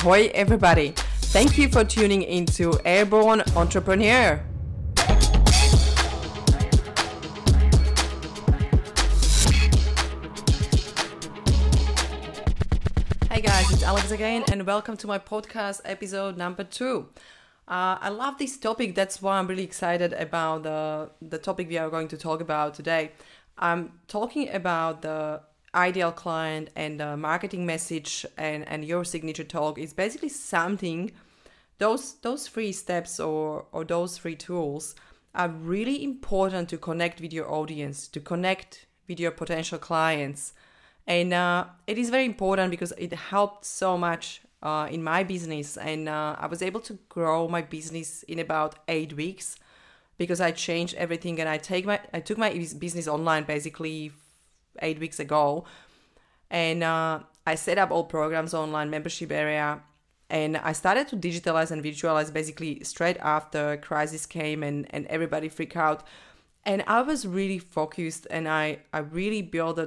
Ahoy, 0.00 0.30
everybody! 0.32 0.94
Thank 1.28 1.58
you 1.58 1.68
for 1.68 1.84
tuning 1.84 2.22
into 2.22 2.72
Airborne 2.86 3.42
Entrepreneur. 3.54 4.42
Hey 13.28 13.42
guys, 13.42 13.70
it's 13.70 13.82
Alex 13.82 14.10
again, 14.10 14.42
and 14.50 14.66
welcome 14.66 14.96
to 14.96 15.06
my 15.06 15.18
podcast 15.18 15.82
episode 15.84 16.38
number 16.38 16.64
two. 16.64 17.08
Uh, 17.68 17.98
I 18.00 18.08
love 18.08 18.38
this 18.38 18.56
topic. 18.56 18.94
That's 18.94 19.20
why 19.20 19.36
I'm 19.36 19.48
really 19.48 19.64
excited 19.64 20.14
about 20.14 20.62
the 20.62 21.10
the 21.20 21.36
topic 21.36 21.68
we 21.68 21.76
are 21.76 21.90
going 21.90 22.08
to 22.08 22.16
talk 22.16 22.40
about 22.40 22.72
today. 22.72 23.12
I'm 23.58 24.00
talking 24.08 24.48
about 24.48 25.02
the 25.02 25.42
ideal 25.74 26.12
client 26.12 26.70
and 26.74 26.98
marketing 27.20 27.64
message 27.64 28.26
and, 28.36 28.66
and 28.68 28.84
your 28.84 29.04
signature 29.04 29.44
talk 29.44 29.78
is 29.78 29.92
basically 29.92 30.28
something 30.28 31.12
those 31.78 32.14
those 32.20 32.46
three 32.46 32.72
steps 32.72 33.18
or 33.18 33.66
or 33.72 33.84
those 33.84 34.18
three 34.18 34.36
tools 34.36 34.94
are 35.34 35.48
really 35.48 36.04
important 36.04 36.68
to 36.68 36.76
connect 36.76 37.20
with 37.20 37.32
your 37.32 37.50
audience 37.50 38.08
to 38.08 38.20
connect 38.20 38.86
with 39.08 39.20
your 39.20 39.30
potential 39.30 39.78
clients. 39.78 40.52
And 41.06 41.32
uh, 41.32 41.64
it 41.86 41.98
is 41.98 42.10
very 42.10 42.24
important 42.24 42.70
because 42.70 42.92
it 42.96 43.12
helped 43.12 43.64
so 43.64 43.98
much 43.98 44.42
uh, 44.62 44.86
in 44.90 45.02
my 45.02 45.24
business. 45.24 45.76
And 45.76 46.08
uh, 46.08 46.36
i 46.38 46.46
was 46.46 46.62
able 46.62 46.80
to 46.80 46.94
grow 47.08 47.48
my 47.48 47.62
business 47.62 48.22
in 48.24 48.38
about 48.38 48.78
eight 48.88 49.12
weeks 49.14 49.56
because 50.18 50.40
i 50.40 50.50
changed 50.50 50.94
everything 50.96 51.40
and 51.40 51.48
i 51.48 51.56
take 51.56 51.86
my 51.86 51.98
i 52.12 52.20
took 52.20 52.36
my 52.36 52.50
business 52.78 53.08
online 53.08 53.44
basically 53.44 54.12
eight 54.80 54.98
weeks 54.98 55.20
ago, 55.20 55.64
and 56.50 56.82
uh, 56.82 57.20
I 57.46 57.54
set 57.54 57.78
up 57.78 57.90
all 57.90 58.04
programs 58.04 58.54
online 58.54 58.90
membership 58.90 59.32
area, 59.32 59.82
and 60.28 60.56
I 60.56 60.72
started 60.72 61.08
to 61.08 61.16
digitalize 61.16 61.70
and 61.70 61.82
visualize 61.82 62.30
basically 62.30 62.82
straight 62.84 63.18
after 63.18 63.76
crisis 63.78 64.26
came 64.26 64.62
and 64.62 64.86
and 64.90 65.06
everybody 65.06 65.48
freaked 65.48 65.76
out, 65.76 66.04
and 66.64 66.82
I 66.86 67.02
was 67.02 67.26
really 67.26 67.58
focused 67.58 68.26
and 68.30 68.48
I 68.48 68.80
I 68.92 68.98
really 68.98 69.42
built 69.42 69.78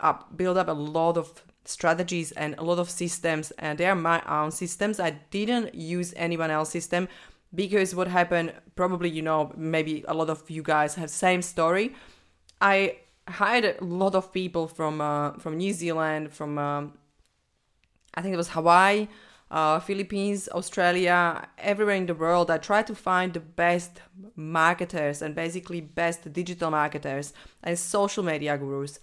up 0.00 0.36
build 0.36 0.56
up 0.56 0.68
a 0.68 0.72
lot 0.72 1.16
of 1.16 1.42
strategies 1.68 2.32
and 2.32 2.54
a 2.58 2.62
lot 2.62 2.78
of 2.78 2.88
systems. 2.90 3.50
And 3.58 3.78
they 3.78 3.86
are 3.86 3.94
my 3.94 4.22
own 4.26 4.50
systems. 4.50 4.98
I 4.98 5.10
didn't 5.30 5.74
use 5.74 6.14
anyone 6.16 6.50
else's 6.50 6.72
system 6.72 7.08
because 7.54 7.94
what 7.94 8.08
happened 8.08 8.52
probably 8.76 9.08
you 9.08 9.22
know 9.22 9.52
maybe 9.56 10.04
a 10.08 10.14
lot 10.14 10.28
of 10.28 10.50
you 10.50 10.62
guys 10.62 10.94
have 10.94 11.10
same 11.10 11.42
story. 11.42 11.94
I 12.60 12.96
hired 13.28 13.64
a 13.64 13.84
lot 13.84 14.14
of 14.14 14.32
people 14.32 14.66
from 14.66 15.00
uh, 15.00 15.32
from 15.38 15.56
New 15.56 15.72
Zealand, 15.72 16.32
from 16.32 16.58
um, 16.58 16.98
I 18.14 18.22
think 18.22 18.34
it 18.34 18.36
was 18.36 18.50
Hawaii, 18.50 19.08
uh, 19.50 19.80
Philippines, 19.80 20.48
Australia, 20.52 21.48
everywhere 21.58 21.94
in 21.94 22.06
the 22.06 22.14
world. 22.14 22.50
I 22.50 22.58
tried 22.58 22.86
to 22.88 22.94
find 22.94 23.32
the 23.32 23.40
best 23.40 24.00
marketers 24.36 25.22
and 25.22 25.34
basically 25.34 25.80
best 25.80 26.32
digital 26.32 26.70
marketers 26.70 27.32
and 27.62 27.78
social 27.78 28.24
media 28.24 28.56
gurus. 28.58 28.98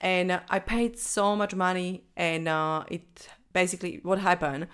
And 0.00 0.40
I 0.48 0.58
paid 0.60 0.98
so 0.98 1.34
much 1.34 1.54
money, 1.54 2.04
and 2.16 2.48
uh, 2.48 2.84
it 2.88 3.28
basically 3.52 4.00
what 4.02 4.18
happened 4.18 4.68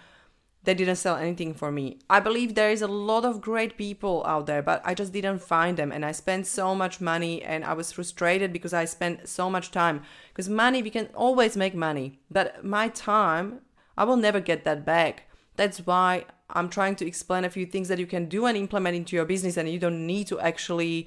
they 0.65 0.75
didn't 0.75 0.97
sell 0.97 1.17
anything 1.17 1.55
for 1.55 1.71
me. 1.71 1.99
I 2.09 2.21
believe 2.21 2.55
there 2.55 2.71
is 2.71 2.83
a 2.83 2.89
lot 2.89 3.25
of 3.25 3.41
great 3.41 3.77
people 3.77 4.25
out 4.27 4.47
there, 4.47 4.63
but 4.63 4.81
I 4.85 4.95
just 4.95 5.13
didn't 5.13 5.41
find 5.41 5.77
them. 5.77 5.93
And 5.93 6.05
I 6.05 6.13
spent 6.13 6.47
so 6.47 6.75
much 6.75 7.01
money 7.01 7.43
and 7.43 7.65
I 7.65 7.75
was 7.75 7.93
frustrated 7.93 8.53
because 8.53 8.73
I 8.73 8.85
spent 8.87 9.29
so 9.29 9.51
much 9.51 9.71
time. 9.71 10.03
Because 10.29 10.49
money, 10.49 10.83
we 10.83 10.91
can 10.91 11.09
always 11.15 11.57
make 11.57 11.75
money, 11.75 12.19
but 12.31 12.65
my 12.65 12.89
time, 12.89 13.61
I 13.97 14.05
will 14.05 14.17
never 14.17 14.41
get 14.41 14.65
that 14.65 14.85
back. 14.85 15.25
That's 15.57 15.79
why 15.87 16.25
I'm 16.51 16.69
trying 16.69 16.97
to 16.97 17.07
explain 17.07 17.45
a 17.45 17.51
few 17.51 17.67
things 17.67 17.89
that 17.89 17.99
you 17.99 18.07
can 18.07 18.29
do 18.29 18.47
and 18.47 18.57
implement 18.57 18.97
into 18.97 19.15
your 19.17 19.25
business, 19.25 19.57
and 19.57 19.69
you 19.69 19.79
don't 19.79 20.07
need 20.07 20.27
to 20.29 20.41
actually 20.41 21.07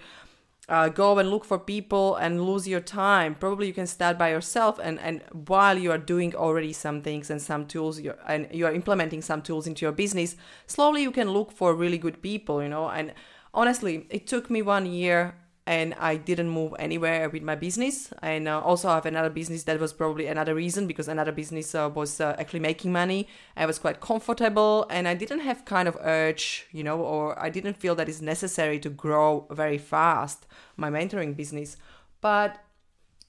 uh, 0.70 0.90
go 0.90 1.18
and 1.18 1.30
look 1.30 1.46
for 1.46 1.58
people 1.58 2.16
and 2.16 2.46
lose 2.46 2.68
your 2.68 2.82
time. 2.82 3.36
Probably 3.36 3.68
you 3.68 3.74
can 3.74 3.88
start 3.88 4.18
by 4.18 4.32
yourself, 4.32 4.80
and 4.84 5.00
and 5.00 5.22
while 5.32 5.78
you 5.78 5.92
are 5.92 5.98
doing 5.98 6.36
already 6.36 6.74
some 6.74 7.02
things 7.02 7.30
and 7.30 7.42
some 7.42 7.66
tools, 7.66 8.02
you're, 8.02 8.18
and 8.28 8.48
you 8.52 8.66
are 8.66 8.74
implementing 8.74 9.22
some 9.22 9.42
tools 9.42 9.66
into 9.68 9.86
your 9.86 9.94
business, 9.94 10.36
slowly 10.66 11.02
you 11.02 11.12
can 11.12 11.32
look 11.32 11.52
for 11.52 11.74
really 11.74 11.98
good 11.98 12.22
people, 12.22 12.62
you 12.62 12.70
know. 12.70 12.90
And 12.90 13.14
honestly, 13.54 14.08
it 14.10 14.28
took 14.28 14.50
me 14.50 14.62
one 14.62 14.86
year 14.86 15.36
and 15.68 15.94
I 16.00 16.16
didn't 16.16 16.50
move 16.50 16.74
anywhere 16.80 17.30
with 17.30 17.44
my 17.44 17.56
business. 17.56 18.14
And 18.22 18.48
uh, 18.48 18.62
also, 18.62 18.88
I 18.88 18.96
have 18.96 19.06
another 19.06 19.30
business 19.30 19.64
that 19.64 19.78
was 19.82 19.92
probably 19.92 20.28
another 20.28 20.56
reason 20.56 20.88
because 20.88 21.10
another 21.10 21.34
business 21.34 21.76
uh, 21.76 21.90
was 21.94 22.22
uh, 22.22 22.38
actually 22.40 22.62
making 22.62 22.94
money. 22.94 23.28
I 23.58 23.66
was 23.66 23.78
quite 23.78 24.00
comfortable, 24.00 24.88
and 24.90 25.10
I 25.10 25.14
didn't 25.14 25.42
have 25.42 25.66
kind 25.66 25.90
of 25.90 25.98
urge, 26.00 26.68
you 26.72 26.86
know, 26.86 27.02
or 27.02 27.38
I 27.38 27.50
didn't 27.50 27.74
feel 27.76 27.96
that 27.96 28.08
it's 28.08 28.22
necessary 28.22 28.80
to 28.80 28.90
grow 28.90 29.46
very 29.52 29.78
fast 29.78 30.48
my 30.78 30.90
mentoring 30.90 31.36
business. 31.36 31.76
But 32.22 32.64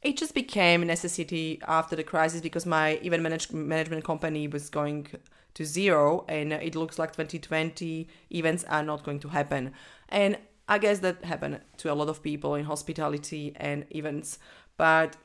it 0.01 0.17
just 0.17 0.33
became 0.33 0.83
a 0.83 0.85
necessity 0.85 1.61
after 1.67 1.97
the 1.97 2.05
crisis 2.05 2.41
because 2.41 2.65
my 2.65 3.01
event 3.03 3.25
manage- 3.25 3.51
management 3.51 4.05
company 4.05 4.47
was 4.47 4.71
going 4.71 5.09
to 5.55 5.65
zero, 5.65 6.25
and 6.29 6.53
it 6.53 6.77
looks 6.77 7.01
like 7.01 7.17
2020 7.17 8.07
events 8.31 8.63
are 8.69 8.85
not 8.85 9.03
going 9.03 9.19
to 9.19 9.29
happen. 9.29 9.73
And 10.09 10.39
I 10.69 10.79
guess 10.79 10.99
that 11.01 11.25
happened 11.25 11.61
to 11.79 11.93
a 11.93 11.95
lot 11.95 12.09
of 12.09 12.23
people 12.23 12.55
in 12.55 12.65
hospitality 12.65 13.55
and 13.57 13.87
events. 13.91 14.39
But 14.77 15.17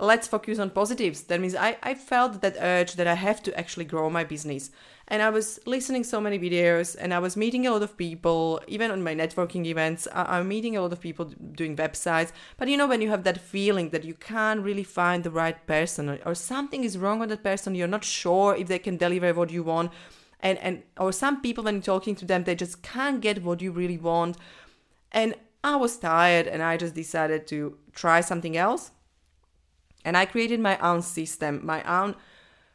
let's 0.00 0.26
focus 0.26 0.58
on 0.58 0.70
positives. 0.70 1.22
That 1.24 1.40
means 1.40 1.54
I, 1.54 1.76
I 1.82 1.94
felt 1.94 2.40
that 2.40 2.56
urge 2.58 2.94
that 2.94 3.06
I 3.06 3.14
have 3.14 3.42
to 3.44 3.58
actually 3.58 3.84
grow 3.84 4.10
my 4.10 4.24
business. 4.24 4.70
And 5.06 5.20
I 5.20 5.28
was 5.28 5.60
listening 5.66 6.02
so 6.02 6.18
many 6.18 6.38
videos 6.38 6.96
and 6.98 7.12
I 7.12 7.18
was 7.18 7.36
meeting 7.36 7.66
a 7.66 7.70
lot 7.70 7.82
of 7.82 7.96
people, 7.96 8.60
even 8.66 8.90
on 8.90 9.02
my 9.02 9.14
networking 9.14 9.66
events, 9.66 10.08
I, 10.12 10.38
I'm 10.38 10.48
meeting 10.48 10.76
a 10.76 10.80
lot 10.80 10.92
of 10.92 11.00
people 11.00 11.26
doing 11.26 11.76
websites. 11.76 12.32
But 12.56 12.68
you 12.68 12.78
know, 12.78 12.86
when 12.86 13.02
you 13.02 13.10
have 13.10 13.24
that 13.24 13.40
feeling 13.40 13.90
that 13.90 14.04
you 14.04 14.14
can't 14.14 14.62
really 14.62 14.82
find 14.82 15.22
the 15.22 15.30
right 15.30 15.66
person 15.66 16.08
or, 16.08 16.18
or 16.24 16.34
something 16.34 16.84
is 16.84 16.96
wrong 16.96 17.18
with 17.18 17.28
that 17.28 17.44
person, 17.44 17.74
you're 17.74 17.86
not 17.86 18.04
sure 18.04 18.56
if 18.56 18.68
they 18.68 18.78
can 18.78 18.96
deliver 18.96 19.34
what 19.34 19.50
you 19.50 19.62
want 19.62 19.92
and 20.44 20.58
and 20.58 20.82
or 21.00 21.10
some 21.10 21.40
people 21.40 21.64
when 21.64 21.80
talking 21.80 22.14
to 22.14 22.24
them 22.24 22.44
they 22.44 22.54
just 22.54 22.82
can't 22.82 23.20
get 23.20 23.42
what 23.42 23.60
you 23.60 23.72
really 23.72 23.98
want. 23.98 24.36
And 25.10 25.34
i 25.64 25.74
was 25.74 25.96
tired 25.96 26.46
and 26.46 26.62
i 26.62 26.76
just 26.76 26.94
decided 26.94 27.46
to 27.48 27.78
try 27.92 28.20
something 28.20 28.56
else. 28.56 28.92
And 30.04 30.16
i 30.16 30.26
created 30.26 30.60
my 30.60 30.78
own 30.78 31.02
system 31.02 31.60
my 31.64 31.82
own 31.82 32.14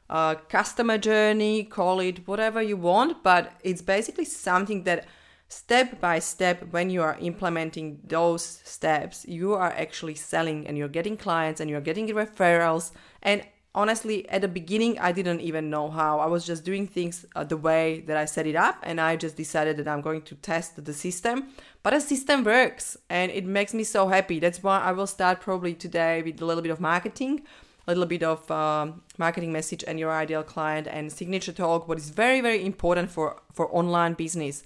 uh, 0.10 0.34
customer 0.50 0.98
journey 0.98 1.64
call 1.64 2.00
it 2.00 2.28
whatever 2.28 2.62
you 2.62 2.76
want 2.76 3.24
but 3.24 3.54
it's 3.64 3.84
basically 3.84 4.26
something 4.26 4.84
that 4.84 5.06
step 5.48 6.00
by 6.00 6.18
step 6.18 6.64
when 6.72 6.90
you 6.90 7.04
are 7.04 7.18
implementing 7.22 8.00
those 8.08 8.44
steps 8.64 9.26
you 9.28 9.54
are 9.54 9.72
actually 9.74 10.16
selling 10.16 10.66
and 10.66 10.78
you're 10.78 10.88
getting 10.88 11.16
clients 11.16 11.62
and 11.62 11.70
you're 11.70 11.82
getting 11.90 12.08
referrals 12.08 12.92
and 13.22 13.44
honestly 13.76 14.28
at 14.30 14.42
the 14.42 14.48
beginning 14.48 14.98
i 15.00 15.12
didn't 15.12 15.42
even 15.42 15.70
know 15.70 15.90
how. 15.90 16.20
I 16.20 16.26
was 16.26 16.46
just 16.46 16.64
doing 16.66 16.88
things 16.88 17.26
uh, 17.36 17.44
the 17.44 17.58
way 17.58 18.02
that 18.08 18.18
i 18.18 18.26
set 18.26 18.48
it 18.48 18.56
up 18.56 18.78
and 18.84 19.00
i 19.00 19.16
just 19.16 19.36
decided 19.36 19.78
that 19.78 19.88
i'm 19.88 20.02
going 20.02 20.24
to 20.24 20.36
test 20.36 20.84
the 20.84 20.94
system. 20.94 21.50
But 21.84 21.92
the 21.92 22.02
system 22.02 22.44
works 22.44 22.98
and 23.10 23.32
it 23.32 23.46
makes 23.46 23.74
me 23.74 23.84
so 23.84 24.08
happy. 24.08 24.40
That's 24.40 24.64
why 24.64 24.80
i 24.80 24.92
will 24.92 25.08
start 25.08 25.42
probably 25.42 25.74
today 25.74 26.22
with 26.22 26.42
a 26.42 26.46
little 26.46 26.64
bit 26.64 26.72
of 26.72 26.80
marketing 26.80 27.44
a 27.88 27.90
little 27.90 28.06
bit 28.06 28.22
of 28.22 28.50
um, 28.52 29.02
marketing 29.18 29.52
message 29.52 29.84
and 29.88 30.00
your 30.00 30.12
ideal 30.12 30.44
client 30.44 30.88
and 30.88 31.12
signature 31.12 31.52
talk 31.52 31.88
what 31.88 31.98
is 31.98 32.12
very 32.12 32.40
very 32.40 32.64
important 32.64 33.10
for 33.10 33.42
for 33.54 33.74
online 33.76 34.14
business. 34.14 34.64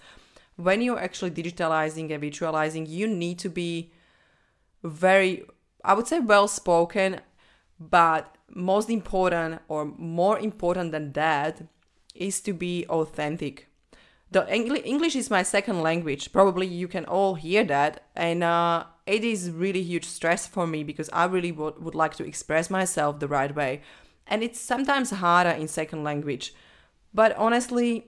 When 0.55 0.81
you're 0.81 0.99
actually 0.99 1.31
digitalizing 1.31 2.11
and 2.11 2.21
visualizing 2.21 2.85
you 2.85 3.07
need 3.07 3.39
to 3.39 3.49
be 3.49 3.91
very 4.83 5.43
i 5.83 5.93
would 5.93 6.07
say 6.07 6.19
well 6.19 6.47
spoken 6.47 7.21
but 7.79 8.32
most 8.55 8.89
important 8.89 9.61
or 9.67 9.85
more 9.85 10.39
important 10.39 10.91
than 10.91 11.11
that 11.13 11.61
is 12.15 12.41
to 12.41 12.53
be 12.53 12.85
authentic. 12.87 13.67
The 14.31 14.47
English 14.51 15.15
is 15.15 15.29
my 15.29 15.43
second 15.43 15.81
language. 15.81 16.31
Probably 16.33 16.65
you 16.65 16.87
can 16.87 17.05
all 17.05 17.35
hear 17.35 17.63
that, 17.65 18.07
and 18.15 18.43
uh, 18.43 18.85
it 19.05 19.23
is 19.23 19.51
really 19.51 19.83
huge 19.83 20.05
stress 20.05 20.47
for 20.47 20.65
me 20.65 20.83
because 20.83 21.09
I 21.13 21.25
really 21.25 21.51
would, 21.51 21.83
would 21.83 21.93
like 21.93 22.15
to 22.15 22.25
express 22.25 22.71
myself 22.71 23.19
the 23.19 23.27
right 23.27 23.55
way, 23.55 23.81
and 24.25 24.43
it's 24.43 24.59
sometimes 24.59 25.11
harder 25.11 25.51
in 25.51 25.67
second 25.67 26.03
language. 26.03 26.55
But 27.13 27.35
honestly, 27.37 28.07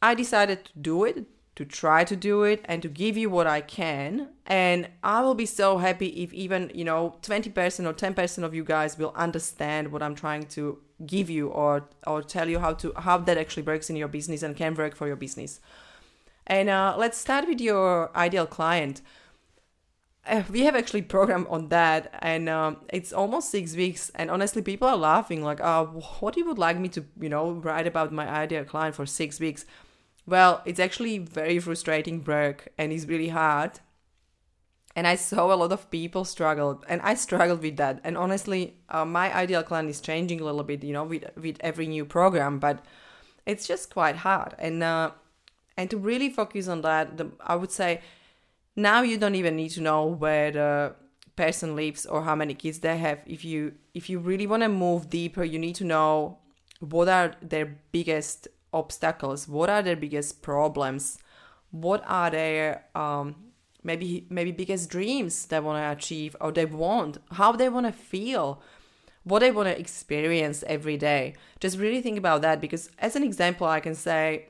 I 0.00 0.14
decided 0.14 0.64
to 0.64 0.78
do 0.78 1.04
it 1.04 1.26
to 1.56 1.64
try 1.64 2.04
to 2.04 2.14
do 2.14 2.42
it 2.42 2.60
and 2.66 2.82
to 2.82 2.88
give 2.88 3.16
you 3.16 3.28
what 3.28 3.46
I 3.46 3.60
can. 3.60 4.28
And 4.46 4.88
I 5.02 5.22
will 5.22 5.34
be 5.34 5.46
so 5.46 5.78
happy 5.78 6.08
if 6.22 6.32
even, 6.32 6.70
you 6.74 6.84
know, 6.84 7.16
20% 7.22 7.86
or 7.86 7.92
10% 7.94 8.42
of 8.44 8.54
you 8.54 8.62
guys 8.62 8.96
will 8.98 9.12
understand 9.16 9.90
what 9.90 10.02
I'm 10.02 10.14
trying 10.14 10.44
to 10.48 10.78
give 11.04 11.28
you 11.28 11.48
or 11.48 11.88
or 12.06 12.22
tell 12.22 12.48
you 12.48 12.58
how 12.58 12.72
to 12.72 12.90
how 12.96 13.18
that 13.18 13.36
actually 13.36 13.62
works 13.62 13.90
in 13.90 13.96
your 13.96 14.08
business 14.08 14.42
and 14.42 14.56
can 14.56 14.74
work 14.74 14.94
for 14.94 15.06
your 15.06 15.16
business. 15.16 15.60
And 16.46 16.68
uh, 16.68 16.94
let's 16.96 17.18
start 17.18 17.46
with 17.48 17.60
your 17.60 18.16
ideal 18.16 18.46
client. 18.46 19.02
uh, 20.26 20.42
we 20.50 20.62
have 20.62 20.74
actually 20.74 21.02
program 21.02 21.46
on 21.48 21.68
that 21.68 22.12
and 22.20 22.48
um, 22.48 22.78
it's 22.88 23.12
almost 23.12 23.50
six 23.50 23.76
weeks 23.76 24.10
and 24.14 24.30
honestly 24.30 24.62
people 24.62 24.88
are 24.88 24.96
laughing 24.96 25.42
like 25.42 25.60
oh 25.62 25.84
what 26.20 26.36
you 26.36 26.44
would 26.44 26.58
like 26.58 26.78
me 26.78 26.88
to 26.88 27.04
you 27.20 27.28
know 27.28 27.52
write 27.52 27.86
about 27.86 28.12
my 28.12 28.28
ideal 28.28 28.64
client 28.64 28.94
for 28.94 29.06
six 29.06 29.38
weeks 29.38 29.64
well 30.26 30.62
it's 30.64 30.80
actually 30.80 31.18
very 31.18 31.58
frustrating 31.58 32.22
work 32.24 32.68
and 32.78 32.92
it's 32.92 33.06
really 33.06 33.28
hard. 33.28 33.80
And 34.94 35.06
i 35.06 35.14
saw 35.14 35.52
a 35.52 35.56
lot 35.56 35.72
of 35.72 35.90
people 35.90 36.24
struggle 36.24 36.82
and 36.88 37.02
i 37.02 37.14
struggled 37.14 37.62
with 37.62 37.76
that. 37.76 38.00
And 38.04 38.16
honestly 38.16 38.78
uh, 38.88 39.04
my 39.04 39.34
ideal 39.34 39.62
client 39.62 39.90
is 39.90 40.00
changing 40.00 40.40
a 40.40 40.44
little 40.44 40.64
bit 40.64 40.82
you 40.84 40.92
know 40.92 41.04
with 41.04 41.24
with 41.36 41.56
every 41.60 41.86
new 41.86 42.04
program 42.04 42.58
but 42.58 42.84
it's 43.44 43.66
just 43.66 43.92
quite 43.92 44.16
hard. 44.16 44.54
And 44.58 44.82
uh, 44.82 45.10
and 45.76 45.90
to 45.90 45.98
really 45.98 46.30
focus 46.30 46.68
on 46.68 46.80
that 46.82 47.16
the, 47.18 47.30
i 47.40 47.54
would 47.54 47.70
say 47.70 48.00
now 48.74 49.02
you 49.02 49.16
don't 49.16 49.34
even 49.34 49.56
need 49.56 49.70
to 49.70 49.80
know 49.80 50.04
where 50.04 50.50
the 50.50 50.94
person 51.36 51.76
lives 51.76 52.06
or 52.06 52.22
how 52.22 52.34
many 52.34 52.54
kids 52.54 52.80
they 52.80 52.96
have. 52.96 53.22
If 53.26 53.44
you 53.44 53.74
if 53.94 54.10
you 54.10 54.18
really 54.18 54.46
want 54.46 54.62
to 54.62 54.68
move 54.68 55.08
deeper 55.08 55.44
you 55.44 55.58
need 55.58 55.74
to 55.76 55.84
know 55.84 56.38
what 56.80 57.08
are 57.08 57.34
their 57.40 57.78
biggest 57.92 58.48
obstacles. 58.76 59.48
What 59.48 59.70
are 59.70 59.82
their 59.82 59.96
biggest 59.96 60.42
problems? 60.42 61.18
What 61.70 62.04
are 62.06 62.30
their 62.30 62.84
um, 62.94 63.36
maybe 63.82 64.26
maybe 64.30 64.52
biggest 64.52 64.90
dreams 64.90 65.46
they 65.46 65.60
want 65.60 65.82
to 65.82 65.90
achieve 65.98 66.36
or 66.40 66.52
they 66.52 66.66
want? 66.66 67.18
How 67.32 67.52
they 67.52 67.68
want 67.68 67.86
to 67.86 67.92
feel? 67.92 68.62
What 69.24 69.40
they 69.40 69.50
want 69.50 69.68
to 69.68 69.78
experience 69.78 70.62
every 70.66 70.96
day? 70.96 71.34
Just 71.58 71.78
really 71.78 72.00
think 72.00 72.18
about 72.18 72.42
that 72.42 72.60
because 72.60 72.90
as 72.98 73.16
an 73.16 73.24
example 73.24 73.66
i 73.66 73.80
can 73.80 73.94
say 73.94 74.46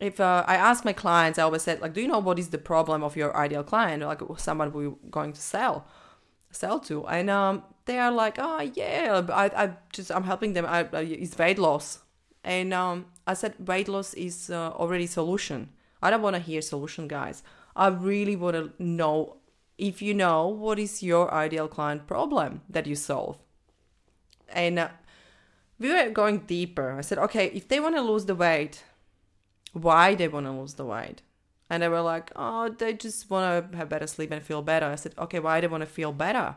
if 0.00 0.20
uh, 0.20 0.44
I 0.46 0.56
ask 0.56 0.84
my 0.84 0.92
clients, 0.92 1.38
I 1.38 1.42
always 1.42 1.62
said 1.62 1.80
like, 1.80 1.92
do 1.94 2.00
you 2.00 2.08
know 2.08 2.18
what 2.18 2.38
is 2.38 2.48
the 2.48 2.58
problem 2.58 3.02
of 3.02 3.16
your 3.16 3.36
ideal 3.36 3.62
client, 3.62 4.02
like 4.02 4.20
someone 4.36 4.72
we're 4.72 4.90
going 5.10 5.32
to 5.32 5.40
sell, 5.40 5.86
sell 6.50 6.80
to, 6.80 7.06
and 7.06 7.30
um, 7.30 7.62
they 7.86 7.98
are 7.98 8.10
like, 8.10 8.36
oh 8.38 8.60
yeah, 8.74 9.22
I, 9.32 9.64
I 9.64 9.70
just 9.92 10.10
I'm 10.10 10.24
helping 10.24 10.52
them. 10.52 10.66
I, 10.66 10.88
I 10.92 11.00
it's 11.02 11.38
weight 11.38 11.58
loss, 11.58 12.00
and 12.42 12.74
um, 12.74 13.06
I 13.26 13.34
said 13.34 13.54
weight 13.66 13.88
loss 13.88 14.14
is 14.14 14.50
uh, 14.50 14.70
already 14.70 15.06
solution. 15.06 15.70
I 16.02 16.10
don't 16.10 16.22
want 16.22 16.36
to 16.36 16.42
hear 16.42 16.60
solution, 16.60 17.08
guys. 17.08 17.42
I 17.74 17.88
really 17.88 18.36
want 18.36 18.56
to 18.56 18.72
know 18.82 19.36
if 19.78 20.02
you 20.02 20.14
know 20.14 20.46
what 20.46 20.78
is 20.78 21.02
your 21.02 21.32
ideal 21.32 21.66
client 21.68 22.06
problem 22.06 22.60
that 22.68 22.86
you 22.86 22.94
solve, 22.94 23.38
and 24.48 24.78
uh, 24.78 24.88
we 25.78 25.92
were 25.92 26.10
going 26.10 26.40
deeper. 26.40 26.92
I 26.92 27.00
said, 27.00 27.18
okay, 27.18 27.46
if 27.54 27.68
they 27.68 27.80
want 27.80 27.96
to 27.96 28.02
lose 28.02 28.26
the 28.26 28.34
weight 28.34 28.84
why 29.74 30.14
they 30.14 30.28
want 30.28 30.46
to 30.46 30.52
lose 30.52 30.74
the 30.74 30.86
weight. 30.86 31.20
And 31.68 31.82
they 31.82 31.88
were 31.88 32.00
like, 32.00 32.30
oh, 32.36 32.68
they 32.68 32.94
just 32.94 33.28
want 33.28 33.72
to 33.72 33.76
have 33.76 33.88
better 33.88 34.06
sleep 34.06 34.30
and 34.30 34.42
feel 34.42 34.62
better. 34.62 34.86
I 34.86 34.94
said, 34.94 35.14
okay, 35.18 35.40
why 35.40 35.60
they 35.60 35.66
want 35.66 35.82
to 35.82 35.86
feel 35.86 36.12
better? 36.12 36.56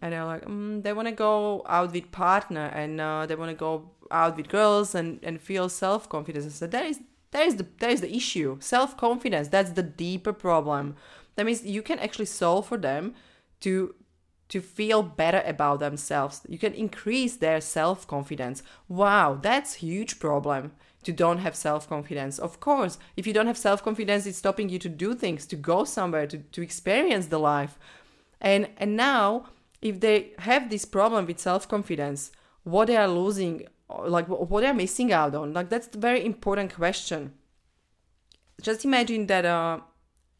And 0.00 0.12
they're 0.12 0.24
like, 0.24 0.44
mm, 0.44 0.82
they 0.82 0.92
want 0.92 1.06
to 1.06 1.12
go 1.12 1.62
out 1.68 1.92
with 1.92 2.10
partner 2.10 2.70
and 2.74 3.00
uh, 3.00 3.26
they 3.26 3.36
want 3.36 3.50
to 3.50 3.56
go 3.56 3.90
out 4.12 4.36
with 4.36 4.48
girls 4.48 4.94
and, 4.94 5.18
and 5.22 5.40
feel 5.40 5.68
self 5.68 6.08
confidence. 6.08 6.54
Said, 6.54 6.70
that 6.72 6.86
is 6.86 7.00
that 7.32 7.46
is 7.46 7.56
the 7.56 7.66
that 7.78 7.90
is 7.90 8.00
the 8.00 8.14
issue. 8.14 8.58
Self 8.60 8.96
confidence. 8.96 9.48
That's 9.48 9.70
the 9.70 9.82
deeper 9.82 10.32
problem. 10.32 10.96
That 11.36 11.46
means 11.46 11.64
you 11.64 11.82
can 11.82 11.98
actually 11.98 12.26
solve 12.26 12.66
for 12.66 12.76
them 12.76 13.14
to 13.60 13.94
to 14.48 14.60
feel 14.60 15.02
better 15.02 15.42
about 15.46 15.80
themselves. 15.80 16.42
You 16.46 16.58
can 16.58 16.74
increase 16.74 17.36
their 17.36 17.60
self 17.60 18.06
confidence. 18.06 18.62
Wow, 18.86 19.38
that's 19.40 19.74
huge 19.74 20.20
problem 20.20 20.72
to 21.04 21.12
don't 21.12 21.38
have 21.38 21.56
self 21.56 21.88
confidence. 21.88 22.38
Of 22.38 22.60
course, 22.60 22.98
if 23.16 23.26
you 23.26 23.32
don't 23.32 23.46
have 23.46 23.58
self 23.58 23.82
confidence, 23.82 24.26
it's 24.26 24.38
stopping 24.38 24.68
you 24.68 24.78
to 24.78 24.88
do 24.88 25.14
things, 25.14 25.46
to 25.46 25.56
go 25.56 25.84
somewhere, 25.84 26.26
to, 26.26 26.38
to 26.38 26.62
experience 26.62 27.26
the 27.26 27.38
life. 27.38 27.78
And 28.40 28.68
and 28.76 28.96
now, 28.96 29.46
if 29.80 30.00
they 30.00 30.32
have 30.38 30.68
this 30.68 30.84
problem 30.84 31.26
with 31.26 31.38
self 31.38 31.66
confidence, 31.68 32.30
what 32.64 32.86
they 32.86 32.96
are 32.96 33.08
losing, 33.08 33.66
like 34.06 34.28
what 34.28 34.60
they 34.60 34.66
are 34.66 34.74
missing 34.74 35.12
out 35.12 35.34
on, 35.34 35.52
like 35.52 35.68
that's 35.68 35.88
very 35.94 36.24
important 36.24 36.74
question. 36.74 37.32
Just 38.60 38.84
imagine 38.84 39.26
that 39.26 39.44
uh, 39.44 39.80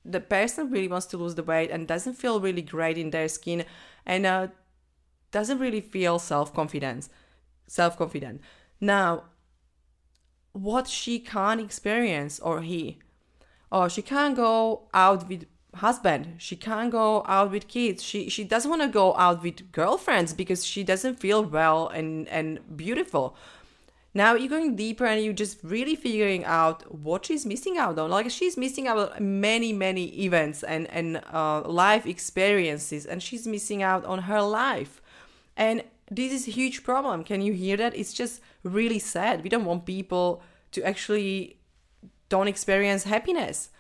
the 0.05 0.21
person 0.21 0.71
really 0.71 0.89
wants 0.89 1.07
to 1.07 1.17
lose 1.17 1.35
the 1.35 1.43
weight 1.43 1.71
and 1.71 1.89
doesn't 1.89 2.15
feel 2.15 2.41
really 2.41 2.63
great 2.63 2.99
in 2.99 3.11
their 3.11 3.29
skin, 3.29 3.65
and 4.07 4.27
uh, 4.27 4.49
doesn't 5.31 5.59
really 5.59 5.81
feel 5.81 6.19
self 6.19 6.55
confidence, 6.55 7.09
self 7.67 7.97
confident. 7.97 8.41
Now, 8.81 9.25
what 10.53 10.87
she 10.89 11.19
can't 11.19 11.61
experience 11.61 12.39
or 12.41 12.61
he 12.61 12.99
or 13.71 13.89
she 13.89 14.03
can't 14.03 14.37
go 14.37 14.89
out 14.93 15.29
with 15.29 15.47
husband. 15.77 16.35
She 16.39 16.57
can't 16.57 16.91
go 16.91 17.25
out 17.27 17.51
with 17.51 17.69
kids. 17.69 18.03
She 18.03 18.29
she 18.29 18.45
doesn't 18.45 18.71
want 18.71 18.83
to 18.83 18.89
go 18.89 19.15
out 19.17 19.43
with 19.43 19.73
girlfriends 19.73 20.35
because 20.35 20.65
she 20.65 20.85
doesn't 20.85 21.21
feel 21.21 21.43
well 21.43 21.89
and 21.89 22.29
and 22.29 22.61
beautiful. 22.77 23.37
Now 24.15 24.35
you're 24.35 24.51
going 24.51 24.77
deeper 24.77 25.07
and 25.07 25.25
you're 25.25 25.33
just 25.33 25.59
really 25.63 25.95
figuring 25.95 26.45
out 26.45 26.95
what 26.95 27.25
she's 27.25 27.47
missing 27.47 27.79
out 27.79 27.99
on. 27.99 28.11
Like 28.11 28.31
she's 28.31 28.59
missing 28.59 28.87
out 28.87 29.21
many 29.21 29.73
many 29.73 30.23
events 30.23 30.63
and 30.63 30.87
and 30.91 31.23
uh, 31.33 31.63
life 31.63 32.07
experiences 32.07 33.07
and 33.07 33.23
she's 33.23 33.47
missing 33.47 33.83
out 33.83 34.05
on 34.05 34.21
her 34.21 34.43
life. 34.43 35.01
And 35.57 35.85
this 36.11 36.33
is 36.33 36.47
a 36.47 36.51
huge 36.51 36.85
problem. 36.85 37.25
Can 37.25 37.41
you 37.41 37.55
hear 37.55 37.79
that? 37.79 37.97
It's 37.97 38.13
just 38.13 38.43
really 38.63 38.99
sad. 38.99 39.43
We 39.43 39.49
don't 39.49 39.65
want 39.65 39.87
people 39.87 40.43
to 40.73 40.83
actually 40.83 41.57
don't 42.29 42.49
experience 42.49 43.05
happiness 43.05 43.71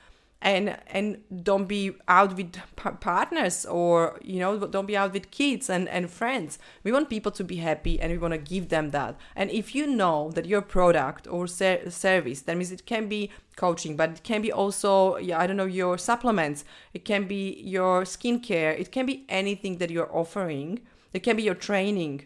and 0.42 0.76
and 0.88 1.22
don't 1.42 1.66
be 1.66 1.92
out 2.08 2.36
with 2.36 2.56
partners 3.00 3.64
or 3.64 4.18
you 4.22 4.40
know 4.40 4.58
don't 4.66 4.86
be 4.86 4.96
out 4.96 5.12
with 5.12 5.30
kids 5.30 5.70
and 5.70 5.88
and 5.88 6.10
friends. 6.10 6.58
We 6.84 6.92
want 6.92 7.08
people 7.08 7.32
to 7.32 7.44
be 7.44 7.56
happy 7.56 8.00
and 8.00 8.12
we 8.12 8.18
want 8.18 8.32
to 8.32 8.38
give 8.38 8.68
them 8.68 8.90
that. 8.90 9.16
And 9.34 9.50
if 9.50 9.74
you 9.74 9.86
know 9.86 10.30
that 10.32 10.46
your 10.46 10.62
product 10.62 11.26
or 11.26 11.46
ser- 11.46 11.90
service 11.90 12.42
that 12.42 12.56
means 12.56 12.72
it 12.72 12.86
can 12.86 13.08
be 13.08 13.30
coaching 13.56 13.96
but 13.96 14.10
it 14.10 14.22
can 14.22 14.40
be 14.40 14.50
also 14.50 15.18
yeah 15.18 15.38
i 15.38 15.46
don't 15.46 15.58
know 15.58 15.66
your 15.66 15.98
supplements 15.98 16.64
it 16.94 17.04
can 17.04 17.28
be 17.28 17.60
your 17.62 18.02
skincare 18.02 18.72
it 18.80 18.90
can 18.90 19.04
be 19.04 19.26
anything 19.28 19.76
that 19.76 19.90
you're 19.90 20.08
offering 20.16 20.80
it 21.12 21.22
can 21.22 21.36
be 21.36 21.42
your 21.42 21.54
training 21.54 22.22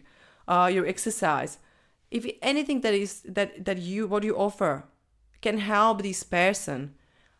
uh, 0.47 0.69
your 0.73 0.85
exercise. 0.85 1.57
If 2.09 2.25
anything 2.41 2.81
that 2.81 2.93
is 2.93 3.21
that 3.21 3.65
that 3.65 3.79
you 3.79 4.07
what 4.07 4.23
you 4.23 4.35
offer 4.37 4.85
can 5.41 5.57
help 5.57 6.01
this 6.01 6.23
person 6.23 6.95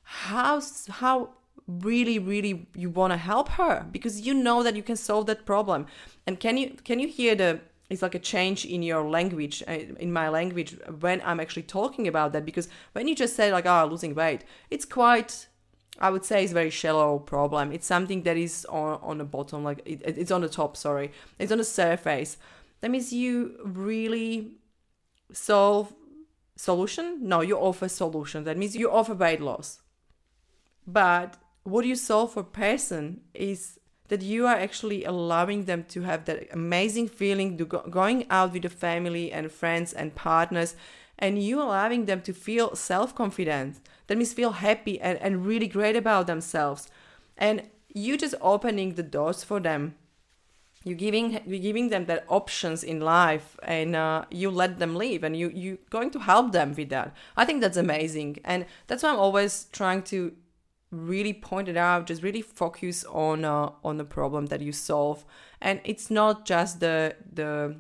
how 0.07 0.62
how 0.89 1.30
really 1.68 2.18
really 2.18 2.65
you 2.74 2.89
want 2.89 3.12
to 3.12 3.18
help 3.18 3.50
her 3.50 3.86
because 3.92 4.21
you 4.21 4.33
know 4.33 4.63
that 4.63 4.75
you 4.75 4.81
can 4.81 4.95
solve 4.95 5.25
that 5.25 5.45
problem. 5.45 5.86
And 6.25 6.39
can 6.39 6.56
you 6.56 6.75
can 6.86 7.00
you 7.00 7.09
hear 7.09 7.36
the 7.36 7.59
it's 7.89 8.01
like 8.01 8.15
a 8.15 8.19
change 8.19 8.65
in 8.65 8.83
your 8.83 9.09
language 9.09 9.63
uh, 9.68 9.71
in 10.00 10.12
my 10.12 10.27
language 10.27 10.77
when 11.00 11.22
i'm 11.25 11.39
actually 11.41 11.63
talking 11.63 12.08
about 12.08 12.31
that? 12.31 12.46
Because 12.46 12.70
when 12.93 13.08
you 13.10 13.15
just 13.15 13.36
say 13.36 13.51
like 13.51 13.65
oh 13.65 13.86
losing 13.91 14.15
weight 14.15 14.46
it's 14.70 14.86
quite 14.86 15.48
i 16.00 16.10
would 16.10 16.24
say 16.24 16.41
it's 16.41 16.51
a 16.51 16.55
very 16.55 16.70
shallow 16.70 17.20
problem. 17.20 17.74
It's 17.74 17.88
something 17.88 18.24
that 18.24 18.38
is 18.38 18.65
on 18.70 19.00
on 19.01 19.17
the 19.17 19.25
bottom 19.25 19.65
like 19.65 19.81
it, 19.86 20.01
it's 20.05 20.31
on 20.31 20.39
the 20.39 20.50
top 20.50 20.77
sorry. 20.77 21.12
It's 21.38 21.51
on 21.51 21.58
the 21.58 21.65
surface. 21.65 22.38
That 22.79 22.91
means 22.91 23.12
you 23.12 23.60
really 23.65 24.53
solve 25.34 25.93
solution? 26.55 27.27
No 27.27 27.41
you 27.41 27.58
offer 27.58 27.89
solution. 27.89 28.46
That 28.46 28.58
means 28.58 28.74
you 28.74 28.89
offer 28.89 29.13
weight 29.13 29.41
loss 29.41 29.81
but 30.88 31.38
what 31.63 31.86
you 31.86 31.96
solve 31.96 32.34
for 32.34 32.44
person 32.44 33.22
is 33.34 33.79
that 34.08 34.22
you 34.22 34.48
are 34.48 34.56
actually 34.56 35.03
allowing 35.03 35.65
them 35.65 35.84
to 35.89 36.01
have 36.01 36.25
that 36.25 36.48
amazing 36.53 37.10
feeling 37.10 37.58
to 37.58 37.65
go, 37.65 37.79
going 37.89 38.25
out 38.29 38.53
with 38.53 38.63
the 38.63 38.70
family 38.70 39.32
and 39.32 39.51
friends 39.51 39.91
and 39.91 40.15
partners 40.15 40.75
and 41.20 41.44
you 41.44 41.62
allowing 41.62 42.06
them 42.06 42.22
to 42.22 42.34
feel 42.34 42.74
self-confident 42.75 43.82
that 44.08 44.17
means 44.17 44.34
feel 44.34 44.51
happy 44.51 45.00
and, 45.00 45.20
and 45.20 45.46
really 45.46 45.67
great 45.67 45.96
about 45.96 46.27
themselves. 46.27 46.89
And 47.38 47.63
you 47.94 48.17
just 48.17 48.36
opening 48.41 48.96
the 48.96 49.03
doors 49.03 49.44
for 49.44 49.60
them. 49.60 49.96
You're 50.84 50.96
giving 50.96 51.41
you're 51.46 51.60
giving 51.60 51.89
them 51.89 52.06
that 52.06 52.24
options 52.29 52.82
in 52.84 53.01
life 53.01 53.58
and 53.63 53.96
uh, 53.96 54.24
you 54.32 54.50
let 54.50 54.79
them 54.79 54.96
live 54.96 55.24
and 55.25 55.36
you 55.36 55.50
you 55.50 55.79
going 55.89 56.12
to 56.12 56.20
help 56.20 56.53
them 56.53 56.74
with 56.75 56.89
that. 56.89 57.13
I 57.36 57.44
think 57.44 57.60
that's 57.60 57.75
amazing. 57.75 58.38
And 58.46 58.65
that's 58.88 59.03
why 59.03 59.10
i'm 59.10 59.20
always 59.20 59.65
trying 59.74 60.03
to 60.03 60.34
really 60.91 61.34
point 61.34 61.67
it 61.67 61.75
out 61.75 62.08
just 62.08 62.24
really 62.24 62.41
focus 62.41 63.03
on 63.06 63.44
uh, 63.44 63.72
on 63.84 63.98
the 63.98 64.06
problem 64.06 64.48
that 64.48 64.62
you 64.62 64.72
solve. 64.72 65.25
And 65.62 65.82
it's 65.84 66.10
not 66.10 66.46
just 66.46 66.79
the 66.79 67.15
the 67.34 67.77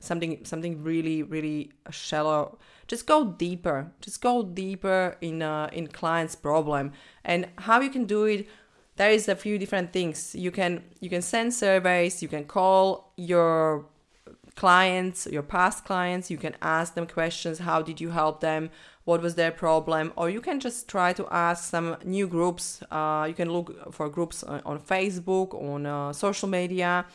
something 0.00 0.44
something 0.44 0.82
really 0.82 1.22
really 1.22 1.72
shallow. 1.90 2.58
Just 2.88 3.06
go 3.06 3.32
deeper. 3.32 3.92
Just 4.00 4.20
go 4.20 4.42
deeper 4.42 5.16
in 5.20 5.42
uh, 5.42 5.68
in 5.72 5.86
client's 5.86 6.34
problem. 6.34 6.92
And 7.24 7.48
how 7.58 7.80
you 7.80 7.90
can 7.90 8.04
do 8.04 8.24
it 8.24 8.48
there 8.96 9.10
is 9.10 9.28
a 9.28 9.36
few 9.36 9.58
different 9.58 9.92
things. 9.92 10.34
You 10.34 10.50
can 10.50 10.82
you 11.00 11.08
can 11.08 11.22
send 11.22 11.54
surveys 11.54 12.22
you 12.22 12.28
can 12.28 12.44
call 12.44 13.12
your 13.16 13.86
clients, 14.56 15.26
your 15.30 15.42
past 15.42 15.84
clients. 15.84 16.30
You 16.30 16.38
can 16.38 16.54
ask 16.62 16.94
them 16.94 17.06
questions. 17.06 17.58
How 17.60 17.82
did 17.82 18.00
you 18.00 18.10
help 18.10 18.40
them? 18.40 18.70
What 19.04 19.20
was 19.22 19.34
their 19.34 19.50
problem? 19.50 20.12
Or 20.16 20.30
you 20.30 20.40
can 20.40 20.60
just 20.60 20.88
try 20.88 21.12
to 21.14 21.26
ask 21.30 21.68
some 21.68 21.96
new 22.04 22.26
groups. 22.26 22.82
Uh, 22.90 23.26
you 23.28 23.34
can 23.34 23.50
look 23.50 23.92
for 23.92 24.08
groups 24.08 24.42
on, 24.42 24.60
on 24.64 24.78
Facebook, 24.78 25.54
on 25.54 25.86
uh, 25.86 26.12
social 26.12 26.48
media. 26.48 27.06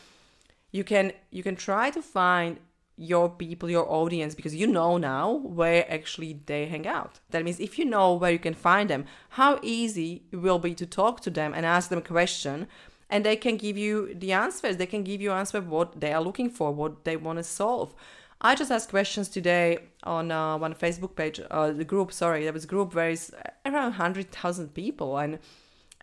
You 0.70 0.84
can 0.84 1.12
you 1.30 1.42
can 1.42 1.56
try 1.56 1.90
to 1.90 2.02
find 2.02 2.58
your 2.98 3.30
people, 3.30 3.70
your 3.70 3.88
audience, 3.90 4.34
because 4.34 4.54
you 4.54 4.66
know 4.66 4.98
now 4.98 5.30
where 5.32 5.90
actually 5.90 6.40
they 6.46 6.66
hang 6.66 6.86
out. 6.86 7.20
That 7.30 7.44
means 7.44 7.60
if 7.60 7.78
you 7.78 7.84
know 7.84 8.14
where 8.14 8.32
you 8.32 8.40
can 8.40 8.54
find 8.54 8.90
them, 8.90 9.04
how 9.30 9.60
easy 9.62 10.24
it 10.32 10.36
will 10.36 10.58
be 10.58 10.74
to 10.74 10.84
talk 10.84 11.20
to 11.20 11.30
them 11.30 11.54
and 11.54 11.64
ask 11.64 11.90
them 11.90 12.00
a 12.00 12.02
question 12.02 12.66
and 13.10 13.24
they 13.24 13.36
can 13.36 13.56
give 13.56 13.78
you 13.78 14.14
the 14.14 14.32
answers. 14.32 14.76
They 14.76 14.86
can 14.86 15.02
give 15.02 15.20
you 15.20 15.32
answer 15.32 15.60
what 15.60 16.00
they 16.00 16.12
are 16.12 16.22
looking 16.22 16.50
for, 16.50 16.72
what 16.72 17.04
they 17.04 17.16
want 17.16 17.38
to 17.38 17.42
solve. 17.42 17.94
I 18.40 18.54
just 18.54 18.70
asked 18.70 18.90
questions 18.90 19.28
today 19.28 19.78
on 20.04 20.30
uh, 20.30 20.56
one 20.58 20.74
Facebook 20.74 21.16
page, 21.16 21.40
uh, 21.50 21.72
the 21.72 21.84
group. 21.84 22.12
Sorry, 22.12 22.44
there 22.44 22.52
was 22.52 22.64
a 22.64 22.68
group 22.68 22.94
where 22.94 23.10
it's 23.10 23.32
around 23.66 23.92
hundred 23.92 24.30
thousand 24.30 24.74
people, 24.74 25.18
and 25.18 25.40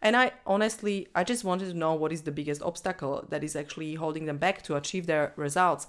and 0.02 0.18
I 0.18 0.34
honestly, 0.46 1.08
I 1.16 1.24
just 1.24 1.46
wanted 1.46 1.70
to 1.70 1.78
know 1.78 1.94
what 1.94 2.12
is 2.12 2.24
the 2.24 2.32
biggest 2.32 2.62
obstacle 2.62 3.26
that 3.30 3.44
is 3.44 3.56
actually 3.56 3.96
holding 3.96 4.26
them 4.26 4.38
back 4.38 4.64
to 4.64 4.76
achieve 4.76 5.08
their 5.08 5.32
results. 5.38 5.88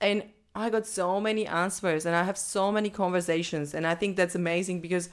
And 0.00 0.24
I 0.54 0.68
got 0.68 0.86
so 0.86 1.20
many 1.20 1.46
answers, 1.46 2.04
and 2.04 2.14
I 2.14 2.24
have 2.24 2.36
so 2.36 2.70
many 2.70 2.90
conversations, 2.90 3.74
and 3.74 3.86
I 3.86 3.94
think 3.94 4.16
that's 4.16 4.34
amazing 4.34 4.80
because 4.82 5.08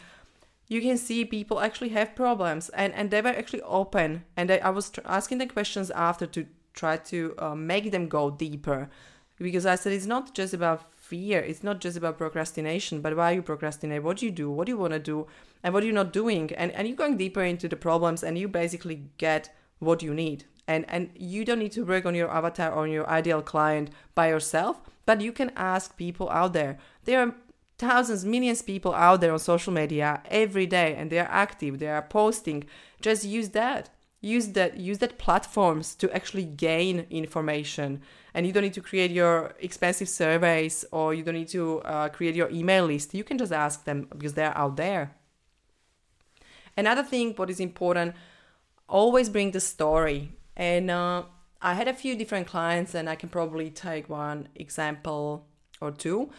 you 0.67 0.81
can 0.81 0.97
see 0.97 1.25
people 1.25 1.59
actually 1.59 1.89
have 1.89 2.15
problems 2.15 2.69
and, 2.69 2.93
and 2.93 3.11
they 3.11 3.21
were 3.21 3.29
actually 3.29 3.61
open 3.61 4.23
and 4.35 4.51
I, 4.51 4.57
I 4.57 4.69
was 4.69 4.89
tr- 4.89 5.01
asking 5.05 5.37
the 5.37 5.45
questions 5.45 5.91
after 5.91 6.25
to 6.27 6.45
try 6.73 6.97
to 6.97 7.35
uh, 7.37 7.55
make 7.55 7.91
them 7.91 8.07
go 8.07 8.31
deeper. 8.31 8.89
Because 9.37 9.65
i 9.65 9.75
said 9.75 9.91
it's 9.91 10.05
not 10.05 10.33
just 10.33 10.53
about 10.53 10.93
fear 10.93 11.39
it's 11.39 11.61
not 11.61 11.81
just 11.81 11.97
about 11.97 12.17
procrastination 12.17 13.01
but 13.01 13.15
why 13.15 13.31
you 13.31 13.41
procrastinate? 13.41 14.01
What 14.03 14.17
do 14.17 14.25
you 14.25 14.31
do? 14.31 14.49
What 14.49 14.65
do 14.65 14.71
you 14.71 14.77
want 14.77 14.93
to 14.93 14.99
do? 14.99 15.27
And 15.63 15.73
what 15.73 15.83
are 15.83 15.87
you 15.87 15.93
not 15.93 16.13
doing? 16.13 16.51
And, 16.53 16.71
and 16.71 16.87
you're 16.87 16.97
going 16.97 17.17
deeper 17.17 17.43
into 17.43 17.67
the 17.67 17.75
problems 17.75 18.23
and 18.23 18.37
you 18.37 18.47
basically 18.47 19.03
get 19.17 19.53
what 19.79 20.01
you 20.01 20.13
need. 20.13 20.45
And 20.67 20.85
and 20.89 21.11
you 21.15 21.45
don't 21.45 21.59
need 21.59 21.73
to 21.73 21.85
work 21.85 22.05
on 22.05 22.15
your 22.15 22.31
avatar 22.31 22.71
or 22.71 22.83
on 22.83 22.91
your 22.91 23.07
ideal 23.07 23.41
client 23.43 23.91
by 24.15 24.29
yourself 24.29 24.81
but 25.05 25.21
you 25.21 25.31
can 25.31 25.51
ask 25.55 25.95
people 25.97 26.29
out 26.29 26.53
there. 26.53 26.77
There 27.03 27.21
are 27.21 27.35
thousands, 27.77 28.25
millions 28.25 28.61
people 28.61 28.93
out 28.93 29.21
there 29.21 29.33
on 29.33 29.39
social 29.39 29.73
media 29.73 30.21
every 30.29 30.65
day 30.65 30.95
and 30.95 31.11
they 31.11 31.19
are 31.19 31.29
active, 31.29 31.79
they 31.79 31.87
are 31.87 32.01
posting. 32.01 32.65
Just 33.01 33.25
use 33.25 33.49
that. 33.49 33.89
Use 34.21 34.47
that 34.49 34.77
use 34.77 34.97
that 34.99 35.19
platforms 35.19 35.93
to 35.95 36.11
actually 36.15 36.45
gain 36.45 37.05
information. 37.11 38.01
And 38.33 38.47
you 38.47 38.53
don't 38.53 38.63
need 38.63 38.73
to 38.73 38.81
create 38.81 39.11
your 39.11 39.53
expensive 39.59 40.09
surveys 40.09 40.83
or 40.91 41.13
you 41.13 41.23
don't 41.23 41.35
need 41.35 41.49
to 41.49 41.81
uh, 41.81 42.09
create 42.09 42.35
your 42.35 42.49
email 42.49 42.85
list. 42.85 43.13
You 43.13 43.23
can 43.23 43.37
just 43.37 43.51
ask 43.51 43.83
them 43.83 44.07
because 44.09 44.33
they're 44.33 44.57
out 44.57 44.77
there. 44.77 45.15
Another 46.77 47.03
thing, 47.03 47.33
what 47.35 47.49
is 47.49 47.59
important, 47.59 48.15
always 48.89 49.29
bring 49.29 49.51
the 49.51 49.59
story. 49.59 50.31
And 50.57 50.91
uh, 50.91 51.23
I 51.61 51.73
had 51.73 51.87
a 51.87 51.93
few 51.93 52.15
different 52.15 52.47
clients, 52.47 52.95
and 52.95 53.09
I 53.09 53.15
can 53.15 53.29
probably 53.29 53.69
take 53.69 54.09
one 54.09 54.49
example 54.55 55.47
or 55.81 55.91
two. 55.91 56.29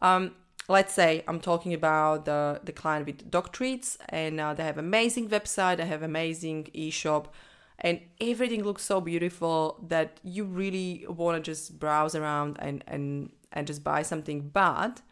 Um, 0.00 0.34
let's 0.68 0.94
say 0.94 1.22
I'm 1.28 1.40
talking 1.40 1.74
about 1.74 2.24
the, 2.24 2.60
the 2.64 2.72
client 2.72 3.06
with 3.06 3.30
dog 3.30 3.52
treats 3.52 3.98
and 4.08 4.40
uh, 4.40 4.54
they 4.54 4.64
have 4.64 4.78
amazing 4.78 5.28
website, 5.28 5.76
they 5.76 5.86
have 5.86 6.02
amazing 6.02 6.68
e-shop 6.72 7.34
and 7.78 8.00
everything 8.20 8.62
looks 8.62 8.84
so 8.84 9.00
beautiful 9.00 9.84
that 9.88 10.20
you 10.22 10.44
really 10.44 11.04
want 11.08 11.36
to 11.36 11.50
just 11.50 11.78
browse 11.78 12.14
around 12.14 12.56
and, 12.60 12.84
and, 12.86 13.30
and 13.52 13.66
just 13.66 13.82
buy 13.82 14.02
something, 14.02 14.48
but 14.48 15.02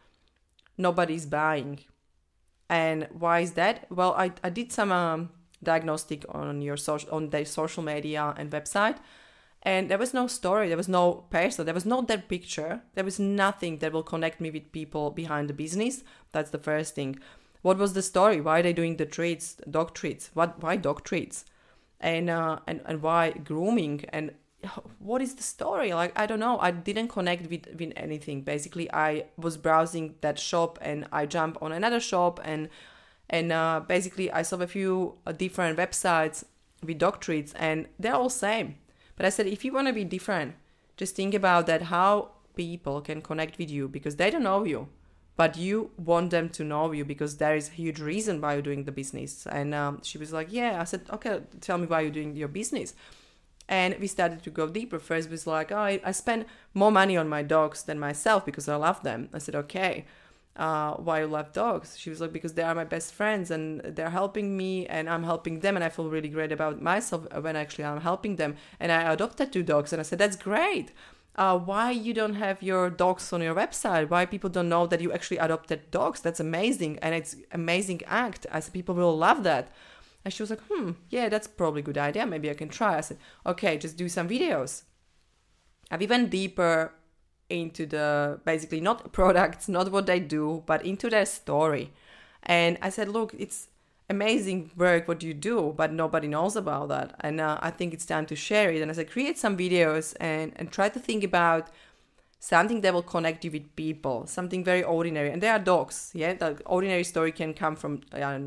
nobody's 0.77 1.25
buying. 1.25 1.79
And 2.69 3.07
why 3.11 3.41
is 3.41 3.51
that? 3.51 3.85
Well, 3.91 4.13
I, 4.17 4.31
I 4.43 4.49
did 4.49 4.71
some 4.71 4.91
um, 4.91 5.29
diagnostic 5.61 6.25
on 6.29 6.61
your 6.61 6.77
social 6.77 7.09
on 7.11 7.29
their 7.29 7.45
social 7.45 7.83
media 7.83 8.33
and 8.37 8.51
website 8.51 8.97
and 9.63 9.89
there 9.89 9.97
was 9.97 10.13
no 10.13 10.27
story 10.27 10.67
there 10.67 10.77
was 10.77 10.89
no 10.89 11.25
person 11.29 11.65
there 11.65 11.73
was 11.73 11.85
no 11.85 12.01
that 12.01 12.27
picture. 12.27 12.81
There 12.95 13.03
was 13.03 13.19
nothing 13.19 13.79
that 13.79 13.93
will 13.93 14.03
connect 14.03 14.39
me 14.41 14.51
with 14.51 14.71
people 14.71 15.11
behind 15.11 15.49
the 15.49 15.53
business. 15.53 16.03
That's 16.31 16.51
the 16.51 16.57
first 16.57 16.95
thing. 16.95 17.19
What 17.61 17.77
was 17.77 17.93
the 17.93 18.01
story? 18.01 18.41
Why 18.41 18.59
are 18.59 18.63
they 18.63 18.73
doing 18.73 18.97
the 18.97 19.05
treats 19.05 19.55
dog 19.69 19.93
treats? 19.93 20.29
What 20.33 20.61
why 20.61 20.75
dog 20.75 21.03
treats? 21.03 21.45
And 21.99 22.29
uh, 22.29 22.59
and 22.67 22.81
and 22.85 23.01
why 23.01 23.31
grooming? 23.31 24.05
And 24.09 24.31
what 24.99 25.21
is 25.21 25.35
the 25.35 25.43
story? 25.43 25.93
Like 25.93 26.17
i 26.19 26.25
don't 26.25 26.39
know. 26.39 26.59
I 26.59 26.71
didn't 26.71 27.09
connect 27.09 27.49
with 27.49 27.67
with 27.79 27.93
anything. 27.95 28.41
Basically 28.41 28.91
i 28.93 29.25
was 29.37 29.57
browsing 29.57 30.15
that 30.21 30.39
shop 30.39 30.79
and 30.81 31.07
i 31.11 31.25
jump 31.25 31.57
on 31.61 31.71
another 31.71 31.99
shop 31.99 32.39
and 32.43 32.69
and 33.29 33.51
uh, 33.51 33.79
basically 33.87 34.31
i 34.31 34.41
saw 34.41 34.57
a 34.57 34.67
few 34.67 35.17
uh, 35.25 35.31
different 35.31 35.77
websites 35.77 36.43
with 36.85 36.97
dog 36.97 37.21
treats 37.21 37.53
and 37.53 37.87
they're 37.97 38.13
all 38.13 38.29
same 38.29 38.75
but 39.15 39.25
I 39.25 39.29
said, 39.29 39.47
if 39.47 39.63
you 39.63 39.73
want 39.73 39.87
to 39.87 39.93
be 39.93 40.03
different, 40.03 40.55
just 40.97 41.15
think 41.15 41.33
about 41.33 41.67
that 41.67 41.83
how 41.83 42.31
people 42.55 43.01
can 43.01 43.21
connect 43.21 43.57
with 43.57 43.69
you 43.69 43.87
because 43.87 44.15
they 44.15 44.29
don't 44.29 44.43
know 44.43 44.63
you, 44.63 44.87
but 45.35 45.57
you 45.57 45.91
want 45.97 46.29
them 46.31 46.49
to 46.49 46.63
know 46.63 46.91
you 46.91 47.05
because 47.05 47.37
there 47.37 47.55
is 47.55 47.69
a 47.69 47.73
huge 47.73 47.99
reason 47.99 48.41
why 48.41 48.53
you're 48.53 48.61
doing 48.61 48.83
the 48.83 48.91
business. 48.91 49.47
And 49.47 49.73
um, 49.73 50.01
she 50.03 50.17
was 50.17 50.31
like, 50.31 50.47
yeah. 50.51 50.79
I 50.79 50.83
said, 50.83 51.01
okay, 51.11 51.41
tell 51.61 51.77
me 51.77 51.87
why 51.87 52.01
you're 52.01 52.11
doing 52.11 52.35
your 52.35 52.47
business. 52.47 52.93
And 53.67 53.95
we 53.99 54.07
started 54.07 54.43
to 54.43 54.49
go 54.49 54.67
deeper. 54.67 54.99
First 54.99 55.29
was 55.29 55.47
like, 55.47 55.71
oh, 55.71 55.77
I, 55.77 56.01
I 56.03 56.11
spend 56.11 56.45
more 56.73 56.91
money 56.91 57.17
on 57.17 57.29
my 57.29 57.41
dogs 57.41 57.83
than 57.83 57.99
myself 57.99 58.45
because 58.45 58.67
I 58.67 58.75
love 58.75 59.01
them. 59.03 59.29
I 59.33 59.39
said, 59.39 59.55
okay 59.55 60.05
uh, 60.55 60.93
why 60.95 61.21
you 61.21 61.27
love 61.27 61.51
dogs. 61.51 61.97
She 61.97 62.09
was 62.09 62.21
like, 62.21 62.31
because 62.31 62.53
they 62.53 62.61
are 62.63 62.75
my 62.75 62.83
best 62.83 63.13
friends 63.13 63.49
and 63.49 63.81
they're 63.81 64.09
helping 64.09 64.55
me 64.55 64.85
and 64.85 65.09
I'm 65.09 65.23
helping 65.23 65.61
them. 65.61 65.75
And 65.75 65.83
I 65.83 65.89
feel 65.89 66.09
really 66.09 66.29
great 66.29 66.51
about 66.51 66.81
myself 66.81 67.25
when 67.41 67.55
actually 67.55 67.85
I'm 67.85 68.01
helping 68.01 68.35
them. 68.35 68.55
And 68.79 68.91
I 68.91 69.11
adopted 69.11 69.51
two 69.51 69.63
dogs. 69.63 69.91
And 69.91 69.99
I 69.99 70.03
said, 70.03 70.19
that's 70.19 70.35
great. 70.35 70.91
Uh, 71.35 71.57
why 71.57 71.89
you 71.89 72.13
don't 72.13 72.35
have 72.35 72.61
your 72.61 72.91
dogs 72.91 73.33
on 73.33 73.41
your 73.41 73.55
website? 73.55 74.09
Why 74.09 74.27
people 74.27 74.51
don't 74.51 74.69
know 74.69 74.85
that 74.85 75.01
you 75.01 75.11
actually 75.11 75.37
adopted 75.37 75.89
dogs? 75.89 76.21
That's 76.21 76.39
amazing. 76.39 76.99
And 77.01 77.15
it's 77.15 77.35
amazing 77.51 78.01
act. 78.05 78.45
I 78.51 78.59
said, 78.59 78.73
people 78.73 78.93
will 78.93 79.17
love 79.17 79.43
that. 79.43 79.71
And 80.23 80.31
she 80.33 80.43
was 80.43 80.51
like, 80.51 80.61
hmm, 80.69 80.91
yeah, 81.09 81.29
that's 81.29 81.47
probably 81.47 81.81
a 81.81 81.83
good 81.83 81.97
idea. 81.97 82.27
Maybe 82.27 82.51
I 82.51 82.53
can 82.53 82.69
try. 82.69 82.97
I 82.97 83.01
said, 83.01 83.17
okay, 83.45 83.77
just 83.77 83.97
do 83.97 84.07
some 84.07 84.29
videos. 84.29 84.83
I've 85.89 86.03
even 86.03 86.29
deeper 86.29 86.93
into 87.49 87.85
the 87.85 88.39
basically 88.45 88.81
not 88.81 89.11
products, 89.19 89.67
not 89.67 89.91
what 89.91 90.05
they 90.05 90.19
do, 90.19 90.63
but 90.65 90.85
into 90.85 91.09
their 91.09 91.25
story. 91.25 91.91
And 92.43 92.77
I 92.81 92.89
said, 92.89 93.09
look, 93.09 93.33
it's 93.37 93.69
amazing 94.09 94.71
work 94.75 95.07
what 95.07 95.23
you 95.23 95.33
do, 95.33 95.73
but 95.75 95.93
nobody 95.93 96.27
knows 96.27 96.55
about 96.55 96.89
that. 96.89 97.15
And 97.21 97.39
uh, 97.39 97.57
I 97.61 97.71
think 97.71 97.93
it's 97.93 98.05
time 98.05 98.25
to 98.27 98.35
share 98.35 98.71
it. 98.71 98.81
And 98.81 98.91
I 98.91 98.93
said, 98.93 99.09
create 99.09 99.37
some 99.37 99.57
videos 99.57 100.15
and, 100.19 100.51
and 100.55 100.71
try 100.71 100.89
to 100.89 100.99
think 100.99 101.23
about 101.23 101.69
something 102.39 102.81
that 102.81 102.93
will 102.93 103.03
connect 103.03 103.45
you 103.45 103.51
with 103.51 103.73
people, 103.77 104.27
something 104.27 104.63
very 104.63 104.83
ordinary. 104.83 105.31
And 105.31 105.41
there 105.41 105.53
are 105.53 105.59
dogs, 105.59 106.11
yeah. 106.13 106.33
The 106.33 106.61
ordinary 106.65 107.05
story 107.05 107.31
can 107.31 107.53
come 107.53 107.77
from, 107.77 108.01
uh, 108.11 108.37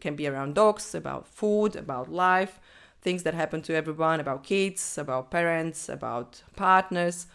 can 0.00 0.16
be 0.16 0.26
around 0.26 0.54
dogs, 0.54 0.94
about 0.94 1.26
food, 1.26 1.74
about 1.74 2.12
life, 2.12 2.60
things 3.00 3.22
that 3.22 3.32
happen 3.32 3.62
to 3.62 3.74
everyone, 3.74 4.20
about 4.20 4.44
kids, 4.44 4.98
about 4.98 5.30
parents, 5.30 5.88
about 5.88 6.42
partners 6.56 7.26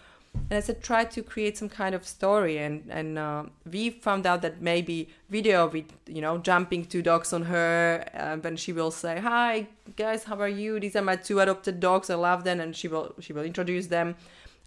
and 0.49 0.57
I 0.57 0.59
said 0.59 0.83
try 0.83 1.05
to 1.05 1.23
create 1.23 1.57
some 1.57 1.69
kind 1.69 1.95
of 1.95 2.05
story. 2.05 2.57
And 2.57 2.83
and 2.89 3.17
uh, 3.17 3.45
we 3.71 3.89
found 3.89 4.25
out 4.25 4.41
that 4.41 4.61
maybe 4.61 5.09
video 5.29 5.67
with 5.67 5.85
you 6.07 6.21
know 6.21 6.37
jumping 6.37 6.85
two 6.85 7.01
dogs 7.01 7.33
on 7.33 7.43
her 7.43 8.05
and 8.13 8.43
then 8.43 8.55
she 8.55 8.73
will 8.73 8.91
say 8.91 9.19
hi 9.19 9.67
guys 9.95 10.23
how 10.25 10.39
are 10.39 10.47
you? 10.49 10.79
These 10.79 10.95
are 10.95 11.01
my 11.01 11.15
two 11.15 11.39
adopted 11.39 11.79
dogs. 11.79 12.09
I 12.09 12.15
love 12.15 12.43
them. 12.43 12.59
And 12.59 12.75
she 12.75 12.87
will 12.87 13.15
she 13.19 13.33
will 13.33 13.43
introduce 13.43 13.87
them. 13.87 14.15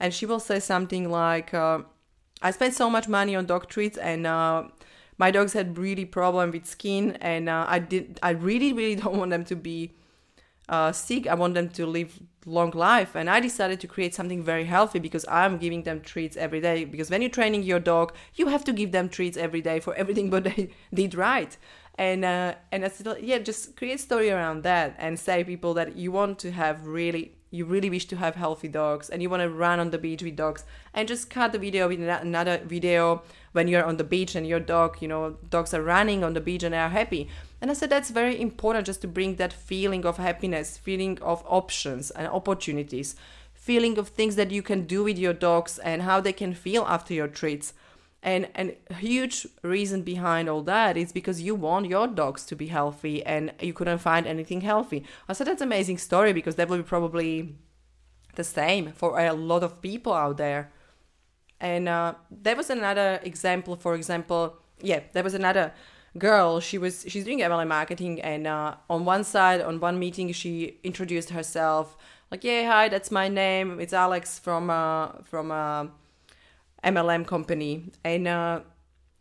And 0.00 0.12
she 0.12 0.26
will 0.26 0.40
say 0.40 0.60
something 0.60 1.10
like 1.10 1.54
uh, 1.54 1.80
I 2.42 2.50
spent 2.50 2.74
so 2.74 2.90
much 2.90 3.08
money 3.08 3.34
on 3.34 3.46
dog 3.46 3.68
treats 3.68 3.96
and 3.96 4.26
uh, 4.26 4.64
my 5.18 5.30
dogs 5.30 5.52
had 5.54 5.78
really 5.78 6.04
problem 6.04 6.50
with 6.50 6.66
skin 6.66 7.16
and 7.20 7.48
uh, 7.48 7.64
I 7.68 7.78
did 7.78 8.18
I 8.22 8.30
really 8.30 8.72
really 8.72 8.96
don't 9.02 9.16
want 9.16 9.30
them 9.30 9.44
to 9.44 9.56
be 9.56 9.92
uh, 10.68 10.92
sick. 10.92 11.26
I 11.26 11.34
want 11.34 11.54
them 11.54 11.68
to 11.70 11.86
live 11.86 12.18
long 12.46 12.70
life. 12.70 13.14
And 13.14 13.28
I 13.28 13.40
decided 13.40 13.80
to 13.80 13.86
create 13.86 14.14
something 14.14 14.42
very 14.42 14.64
healthy 14.64 14.98
because 14.98 15.26
I'm 15.28 15.58
giving 15.58 15.82
them 15.82 16.00
treats 16.00 16.36
every 16.36 16.60
day. 16.60 16.84
Because 16.84 17.10
when 17.10 17.20
you're 17.20 17.30
training 17.30 17.64
your 17.64 17.80
dog, 17.80 18.14
you 18.36 18.46
have 18.46 18.64
to 18.64 18.72
give 18.72 18.92
them 18.92 19.08
treats 19.10 19.36
every 19.36 19.60
day 19.60 19.80
for 19.80 19.94
everything 20.02 20.30
but 20.30 20.44
they 20.44 20.70
did 20.94 21.14
right. 21.14 21.56
And 21.98 22.24
uh, 22.24 22.54
and 22.70 22.84
I 22.84 22.88
said, 22.88 23.18
yeah, 23.20 23.38
just 23.38 23.76
create 23.76 24.00
story 24.00 24.30
around 24.30 24.62
that 24.62 24.94
and 24.98 25.18
say 25.18 25.44
people 25.44 25.74
that 25.74 25.96
you 25.96 26.12
want 26.12 26.38
to 26.40 26.52
have 26.52 26.86
really 26.86 27.35
you 27.50 27.64
really 27.64 27.88
wish 27.88 28.06
to 28.06 28.16
have 28.16 28.34
healthy 28.34 28.68
dogs 28.68 29.08
and 29.08 29.22
you 29.22 29.30
want 29.30 29.42
to 29.42 29.48
run 29.48 29.78
on 29.78 29.90
the 29.90 29.98
beach 29.98 30.22
with 30.22 30.36
dogs 30.36 30.64
and 30.92 31.08
just 31.08 31.30
cut 31.30 31.52
the 31.52 31.58
video 31.58 31.88
with 31.88 32.00
another 32.00 32.60
video 32.64 33.22
when 33.52 33.68
you're 33.68 33.84
on 33.84 33.96
the 33.96 34.04
beach 34.04 34.34
and 34.34 34.46
your 34.46 34.60
dog 34.60 35.00
you 35.00 35.08
know 35.08 35.36
dogs 35.48 35.72
are 35.72 35.82
running 35.82 36.24
on 36.24 36.34
the 36.34 36.40
beach 36.40 36.62
and 36.62 36.74
they 36.74 36.78
are 36.78 36.88
happy 36.88 37.28
and 37.60 37.70
i 37.70 37.74
said 37.74 37.88
that's 37.88 38.10
very 38.10 38.40
important 38.40 38.84
just 38.84 39.00
to 39.00 39.08
bring 39.08 39.36
that 39.36 39.52
feeling 39.52 40.04
of 40.04 40.16
happiness 40.16 40.76
feeling 40.76 41.18
of 41.22 41.42
options 41.46 42.10
and 42.10 42.26
opportunities 42.26 43.14
feeling 43.66 43.98
of 43.98 44.10
things 44.10 44.36
that 44.36 44.52
you 44.52 44.62
can 44.62 44.86
do 44.86 45.02
with 45.02 45.18
your 45.18 45.32
dogs 45.32 45.80
and 45.80 46.02
how 46.02 46.20
they 46.20 46.32
can 46.32 46.54
feel 46.54 46.84
after 46.84 47.12
your 47.12 47.26
treats. 47.26 47.74
And, 48.22 48.48
and 48.54 48.74
a 48.90 48.94
huge 48.94 49.46
reason 49.62 50.02
behind 50.02 50.48
all 50.48 50.62
that 50.62 50.96
is 50.96 51.12
because 51.12 51.40
you 51.40 51.54
want 51.54 51.86
your 51.86 52.08
dogs 52.08 52.44
to 52.46 52.56
be 52.56 52.66
healthy 52.66 53.24
and 53.24 53.52
you 53.60 53.72
couldn't 53.72 53.98
find 53.98 54.26
anything 54.26 54.62
healthy. 54.62 55.04
I 55.28 55.32
said 55.32 55.46
that's 55.46 55.62
amazing 55.62 55.98
story 55.98 56.32
because 56.32 56.56
that 56.56 56.68
will 56.68 56.78
be 56.78 56.82
probably 56.82 57.54
the 58.34 58.44
same 58.44 58.92
for 58.92 59.18
a 59.18 59.32
lot 59.32 59.62
of 59.62 59.80
people 59.80 60.12
out 60.12 60.38
there. 60.38 60.72
And 61.60 61.88
uh, 61.88 62.14
there 62.30 62.56
was 62.56 62.68
another 62.68 63.20
example, 63.22 63.76
for 63.76 63.94
example, 63.94 64.56
yeah, 64.82 65.00
there 65.12 65.22
was 65.22 65.34
another 65.34 65.72
girl. 66.18 66.60
She 66.60 66.78
was 66.78 67.04
she's 67.08 67.24
doing 67.24 67.40
MLM 67.40 67.68
marketing, 67.68 68.20
and 68.20 68.46
uh, 68.46 68.74
on 68.90 69.04
one 69.04 69.24
side, 69.24 69.60
on 69.60 69.80
one 69.80 69.98
meeting, 69.98 70.32
she 70.32 70.78
introduced 70.82 71.30
herself 71.30 71.96
like, 72.30 72.44
"Yeah, 72.44 72.70
hi, 72.70 72.88
that's 72.88 73.10
my 73.10 73.28
name. 73.28 73.80
It's 73.80 73.92
Alex 73.92 74.38
from 74.38 74.70
uh, 74.70 75.22
from 75.24 75.50
uh, 75.50 75.86
MLM 76.86 77.26
company," 77.26 77.90
and 78.04 78.28
uh, 78.28 78.60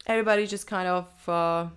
everybody 0.05 0.47
just 0.47 0.67
kind 0.67 0.87
of 0.87 1.29
uh, 1.29 1.67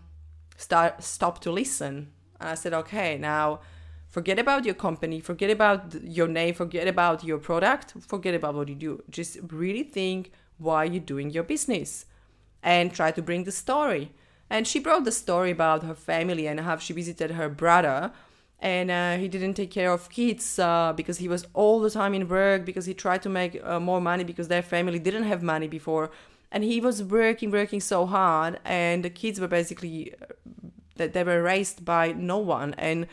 start 0.57 1.02
stopped 1.02 1.42
to 1.42 1.50
listen. 1.50 2.12
And 2.40 2.49
I 2.50 2.54
said, 2.54 2.75
"Okay, 2.75 3.18
now." 3.18 3.61
forget 4.09 4.38
about 4.38 4.64
your 4.64 4.75
company 4.75 5.21
forget 5.21 5.50
about 5.50 5.95
your 6.02 6.26
name 6.26 6.54
forget 6.54 6.88
about 6.88 7.23
your 7.23 7.38
product 7.38 7.92
forget 8.00 8.35
about 8.35 8.54
what 8.54 8.68
you 8.68 8.75
do 8.75 9.02
just 9.11 9.37
really 9.50 9.83
think 9.83 10.33
why 10.57 10.85
you're 10.85 10.99
doing 11.14 11.30
your 11.30 11.45
business 11.45 12.07
and 12.62 12.92
try 12.92 13.11
to 13.11 13.23
bring 13.23 13.45
the 13.45 13.52
story 13.52 14.11
and 14.50 14.66
she 14.66 14.78
brought 14.80 15.04
the 15.04 15.12
story 15.12 15.50
about 15.50 15.83
her 15.83 15.95
family 15.95 16.47
and 16.49 16.61
how 16.61 16.76
she 16.76 16.92
visited 16.92 17.33
her 17.33 17.49
brother 17.49 18.11
and 18.60 18.90
uh, 18.90 19.16
he 19.16 19.28
didn't 19.28 19.54
take 19.54 19.70
care 19.70 19.92
of 19.92 20.10
kids 20.10 20.58
uh, 20.58 20.92
because 20.96 21.18
he 21.18 21.28
was 21.28 21.46
all 21.54 21.80
the 21.80 21.90
time 21.90 22.12
in 22.12 22.28
work 22.28 22.64
because 22.64 22.86
he 22.86 22.94
tried 22.94 23.22
to 23.22 23.28
make 23.28 23.60
uh, 23.64 23.78
more 23.78 24.00
money 24.00 24.24
because 24.24 24.48
their 24.48 24.62
family 24.62 24.98
didn't 24.98 25.24
have 25.24 25.42
money 25.42 25.68
before. 25.68 26.10
And 26.50 26.64
he 26.64 26.80
was 26.80 27.02
working 27.02 27.50
working 27.50 27.80
so 27.80 28.06
hard 28.06 28.58
and 28.64 29.04
the 29.04 29.10
kids 29.10 29.38
were 29.38 29.48
basically 29.48 30.14
uh, 30.14 30.26
that 30.96 31.12
they 31.12 31.22
were 31.22 31.42
raised 31.42 31.84
by 31.84 32.12
no 32.12 32.38
one. 32.38 32.74
And 32.78 33.06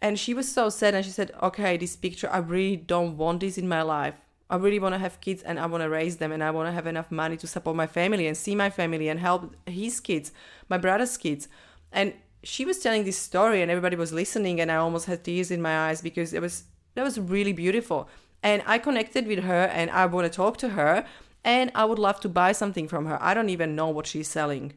and 0.00 0.18
she 0.18 0.34
was 0.34 0.50
so 0.50 0.68
sad 0.70 0.94
and 0.94 1.04
she 1.04 1.10
said 1.10 1.30
okay 1.40 1.76
this 1.76 1.96
picture 1.96 2.28
i 2.30 2.38
really 2.38 2.76
don't 2.76 3.16
want 3.16 3.40
this 3.40 3.56
in 3.56 3.68
my 3.68 3.82
life. 3.82 4.16
I 4.50 4.56
really 4.56 4.78
want 4.78 4.94
to 4.94 4.98
have 4.98 5.20
kids 5.20 5.42
and 5.42 5.58
I 5.58 5.66
want 5.66 5.82
to 5.82 5.88
raise 5.88 6.18
them 6.18 6.30
and 6.30 6.42
I 6.42 6.50
want 6.50 6.68
to 6.68 6.72
have 6.72 6.86
enough 6.86 7.10
money 7.10 7.36
to 7.38 7.46
support 7.46 7.76
my 7.76 7.86
family 7.86 8.26
and 8.26 8.36
see 8.36 8.54
my 8.54 8.70
family 8.70 9.08
and 9.08 9.18
help 9.18 9.56
his 9.66 10.00
kids, 10.00 10.32
my 10.68 10.78
brother's 10.78 11.16
kids. 11.16 11.48
And 11.90 12.12
she 12.44 12.64
was 12.64 12.78
telling 12.78 13.04
this 13.04 13.18
story 13.18 13.62
and 13.62 13.70
everybody 13.70 13.96
was 13.96 14.12
listening 14.12 14.60
and 14.60 14.70
I 14.70 14.76
almost 14.76 15.06
had 15.06 15.24
tears 15.24 15.50
in 15.50 15.62
my 15.62 15.88
eyes 15.88 16.00
because 16.00 16.32
it 16.32 16.40
was 16.40 16.64
that 16.94 17.02
was 17.02 17.18
really 17.18 17.52
beautiful. 17.52 18.08
And 18.42 18.62
I 18.66 18.78
connected 18.78 19.26
with 19.26 19.40
her 19.40 19.64
and 19.64 19.90
I 19.90 20.06
want 20.06 20.30
to 20.30 20.36
talk 20.36 20.58
to 20.58 20.70
her 20.70 21.04
and 21.42 21.72
I 21.74 21.84
would 21.84 21.98
love 21.98 22.20
to 22.20 22.28
buy 22.28 22.52
something 22.52 22.86
from 22.86 23.06
her. 23.06 23.20
I 23.20 23.34
don't 23.34 23.48
even 23.48 23.74
know 23.74 23.88
what 23.88 24.06
she's 24.06 24.28
selling. 24.28 24.74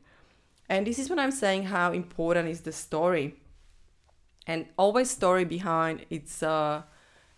And 0.69 0.87
this 0.87 0.97
is 0.97 1.09
what 1.09 1.19
I'm 1.19 1.31
saying 1.31 1.65
how 1.65 1.91
important 1.91 2.49
is 2.49 2.61
the 2.61 2.71
story. 2.71 3.35
And 4.47 4.65
always 4.77 5.11
story 5.11 5.45
behind 5.45 6.05
it's 6.09 6.41
uh 6.41 6.83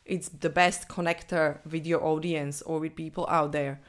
it's 0.06 0.30
the 0.30 0.50
best 0.50 0.88
connector 0.88 1.60
with 1.70 1.86
your 1.86 2.04
audience 2.04 2.62
or 2.64 2.80
with 2.80 2.96
people 2.96 3.28
out 3.30 3.52
there 3.52 3.80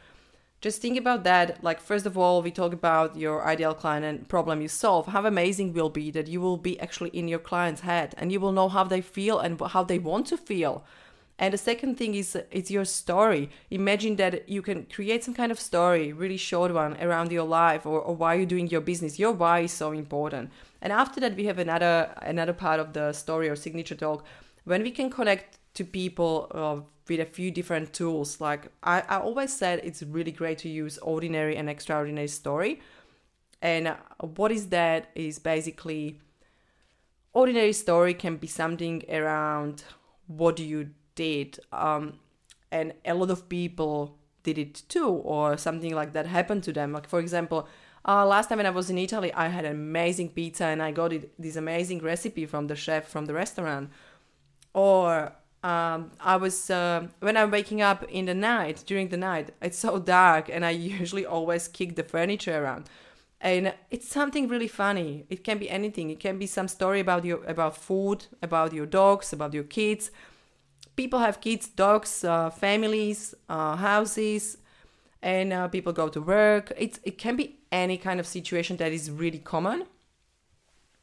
just 0.60 0.82
think 0.82 0.98
about 0.98 1.24
that. 1.24 1.64
Like 1.64 1.80
first 1.80 2.04
of 2.04 2.18
all 2.18 2.42
we 2.42 2.50
talk 2.50 2.72
about 2.72 3.16
your 3.16 3.46
ideal 3.46 3.74
client 3.74 4.04
and 4.04 4.28
problem 4.28 4.60
you 4.60 4.68
solve. 4.68 5.06
How 5.06 5.24
amazing 5.24 5.72
will 5.72 5.88
be 5.88 6.10
that 6.10 6.28
you 6.28 6.40
will 6.40 6.58
be 6.58 6.78
actually 6.80 7.10
in 7.10 7.28
your 7.28 7.38
client's 7.38 7.80
head 7.80 8.14
and 8.18 8.30
you 8.30 8.40
will 8.40 8.52
know 8.52 8.68
how 8.68 8.84
they 8.84 9.00
feel 9.00 9.38
and 9.38 9.58
how 9.60 9.84
they 9.84 9.98
want 9.98 10.26
to 10.26 10.36
feel. 10.36 10.84
And 11.38 11.54
the 11.54 11.58
second 11.58 11.96
thing 11.96 12.14
is 12.14 12.36
it's 12.50 12.70
your 12.70 12.84
story. 12.84 13.48
Imagine 13.70 14.16
that 14.16 14.46
you 14.46 14.60
can 14.60 14.84
create 14.84 15.24
some 15.24 15.32
kind 15.32 15.50
of 15.50 15.58
story 15.58 16.12
really 16.12 16.36
short 16.36 16.74
one 16.74 17.00
around 17.00 17.32
your 17.32 17.46
life 17.46 17.86
or, 17.86 17.98
or 17.98 18.14
why 18.14 18.34
you're 18.34 18.44
doing 18.44 18.68
your 18.68 18.82
business. 18.82 19.18
Your 19.18 19.32
why 19.32 19.60
is 19.60 19.72
so 19.72 19.92
important. 19.92 20.50
And 20.82 20.92
after 20.92 21.20
that 21.20 21.36
we 21.36 21.46
have 21.46 21.58
another 21.58 22.10
another 22.20 22.52
part 22.52 22.80
of 22.80 22.92
the 22.92 23.14
story 23.14 23.48
or 23.48 23.56
signature 23.56 23.94
talk. 23.94 24.26
When 24.64 24.82
we 24.82 24.90
can 24.90 25.08
connect 25.08 25.59
to 25.74 25.84
people 25.84 26.50
uh, 26.52 26.80
with 27.08 27.20
a 27.20 27.24
few 27.24 27.50
different 27.50 27.92
tools. 27.92 28.40
Like 28.40 28.68
I, 28.82 29.02
I 29.08 29.20
always 29.20 29.52
said, 29.52 29.80
it's 29.84 30.02
really 30.02 30.32
great 30.32 30.58
to 30.58 30.68
use 30.68 30.98
ordinary 30.98 31.56
and 31.56 31.68
extraordinary 31.68 32.28
story. 32.28 32.80
And 33.62 33.94
what 34.20 34.52
is 34.52 34.68
that? 34.68 35.10
Is 35.14 35.38
basically 35.38 36.20
ordinary 37.32 37.72
story 37.72 38.14
can 38.14 38.36
be 38.36 38.46
something 38.46 39.04
around 39.10 39.84
what 40.26 40.58
you 40.58 40.90
did, 41.14 41.58
um, 41.72 42.14
and 42.70 42.94
a 43.04 43.14
lot 43.14 43.30
of 43.30 43.48
people 43.48 44.16
did 44.42 44.56
it 44.56 44.82
too, 44.88 45.08
or 45.08 45.58
something 45.58 45.94
like 45.94 46.14
that 46.14 46.26
happened 46.26 46.62
to 46.64 46.72
them. 46.72 46.92
Like 46.92 47.08
for 47.08 47.20
example. 47.20 47.68
Uh, 48.02 48.24
last 48.24 48.48
time 48.48 48.56
when 48.56 48.64
I 48.64 48.70
was 48.70 48.88
in 48.88 48.96
Italy, 48.96 49.30
I 49.34 49.48
had 49.48 49.66
amazing 49.66 50.30
pizza 50.30 50.64
and 50.64 50.82
I 50.82 50.90
got 50.90 51.12
it, 51.12 51.34
this 51.38 51.56
amazing 51.56 51.98
recipe 51.98 52.46
from 52.46 52.66
the 52.66 52.74
chef 52.74 53.06
from 53.06 53.26
the 53.26 53.34
restaurant. 53.34 53.90
Or 54.72 55.36
um, 55.62 56.10
I 56.20 56.36
was 56.36 56.70
uh, 56.70 57.08
when 57.20 57.36
I'm 57.36 57.50
waking 57.50 57.82
up 57.82 58.04
in 58.04 58.24
the 58.26 58.34
night 58.34 58.82
during 58.86 59.08
the 59.08 59.16
night. 59.16 59.50
It's 59.60 59.78
so 59.78 59.98
dark, 59.98 60.48
and 60.48 60.64
I 60.64 60.70
usually 61.00 61.26
always 61.26 61.68
kick 61.68 61.96
the 61.96 62.02
furniture 62.02 62.62
around. 62.62 62.88
And 63.42 63.72
it's 63.90 64.08
something 64.08 64.48
really 64.48 64.68
funny. 64.68 65.24
It 65.30 65.44
can 65.44 65.58
be 65.58 65.70
anything. 65.70 66.10
It 66.10 66.20
can 66.20 66.38
be 66.38 66.46
some 66.46 66.68
story 66.68 67.00
about 67.00 67.24
your 67.24 67.44
about 67.44 67.76
food, 67.76 68.26
about 68.42 68.72
your 68.72 68.86
dogs, 68.86 69.32
about 69.32 69.54
your 69.54 69.64
kids. 69.64 70.10
People 70.96 71.20
have 71.20 71.40
kids, 71.40 71.68
dogs, 71.68 72.24
uh, 72.24 72.50
families, 72.50 73.34
uh, 73.48 73.76
houses, 73.76 74.58
and 75.22 75.52
uh, 75.52 75.68
people 75.68 75.92
go 75.92 76.08
to 76.08 76.20
work. 76.20 76.72
It's 76.76 77.00
it 77.02 77.18
can 77.18 77.36
be 77.36 77.60
any 77.72 77.98
kind 77.98 78.20
of 78.20 78.26
situation 78.26 78.76
that 78.78 78.92
is 78.92 79.10
really 79.10 79.38
common. 79.38 79.84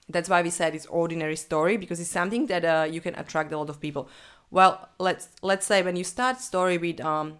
That's 0.10 0.30
why 0.30 0.42
we 0.42 0.50
said 0.52 0.74
it's 0.74 0.86
ordinary 0.86 1.36
story 1.36 1.76
because 1.76 2.00
it's 2.00 2.10
something 2.10 2.46
that 2.48 2.64
uh, 2.64 2.88
you 2.90 3.02
can 3.02 3.14
attract 3.16 3.52
a 3.52 3.58
lot 3.58 3.70
of 3.70 3.82
people 3.82 4.10
well 4.52 4.90
let's 5.00 5.30
let's 5.42 5.66
say 5.66 5.82
when 5.82 5.96
you 5.96 6.04
start 6.04 6.40
story 6.40 6.78
with 6.78 7.02
um 7.02 7.38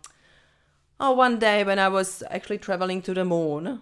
oh 1.00 1.12
one 1.12 1.40
day 1.40 1.64
when 1.64 1.80
i 1.80 1.88
was 1.88 2.24
actually 2.30 2.58
traveling 2.58 3.02
to 3.02 3.14
the 3.14 3.26
moon 3.26 3.82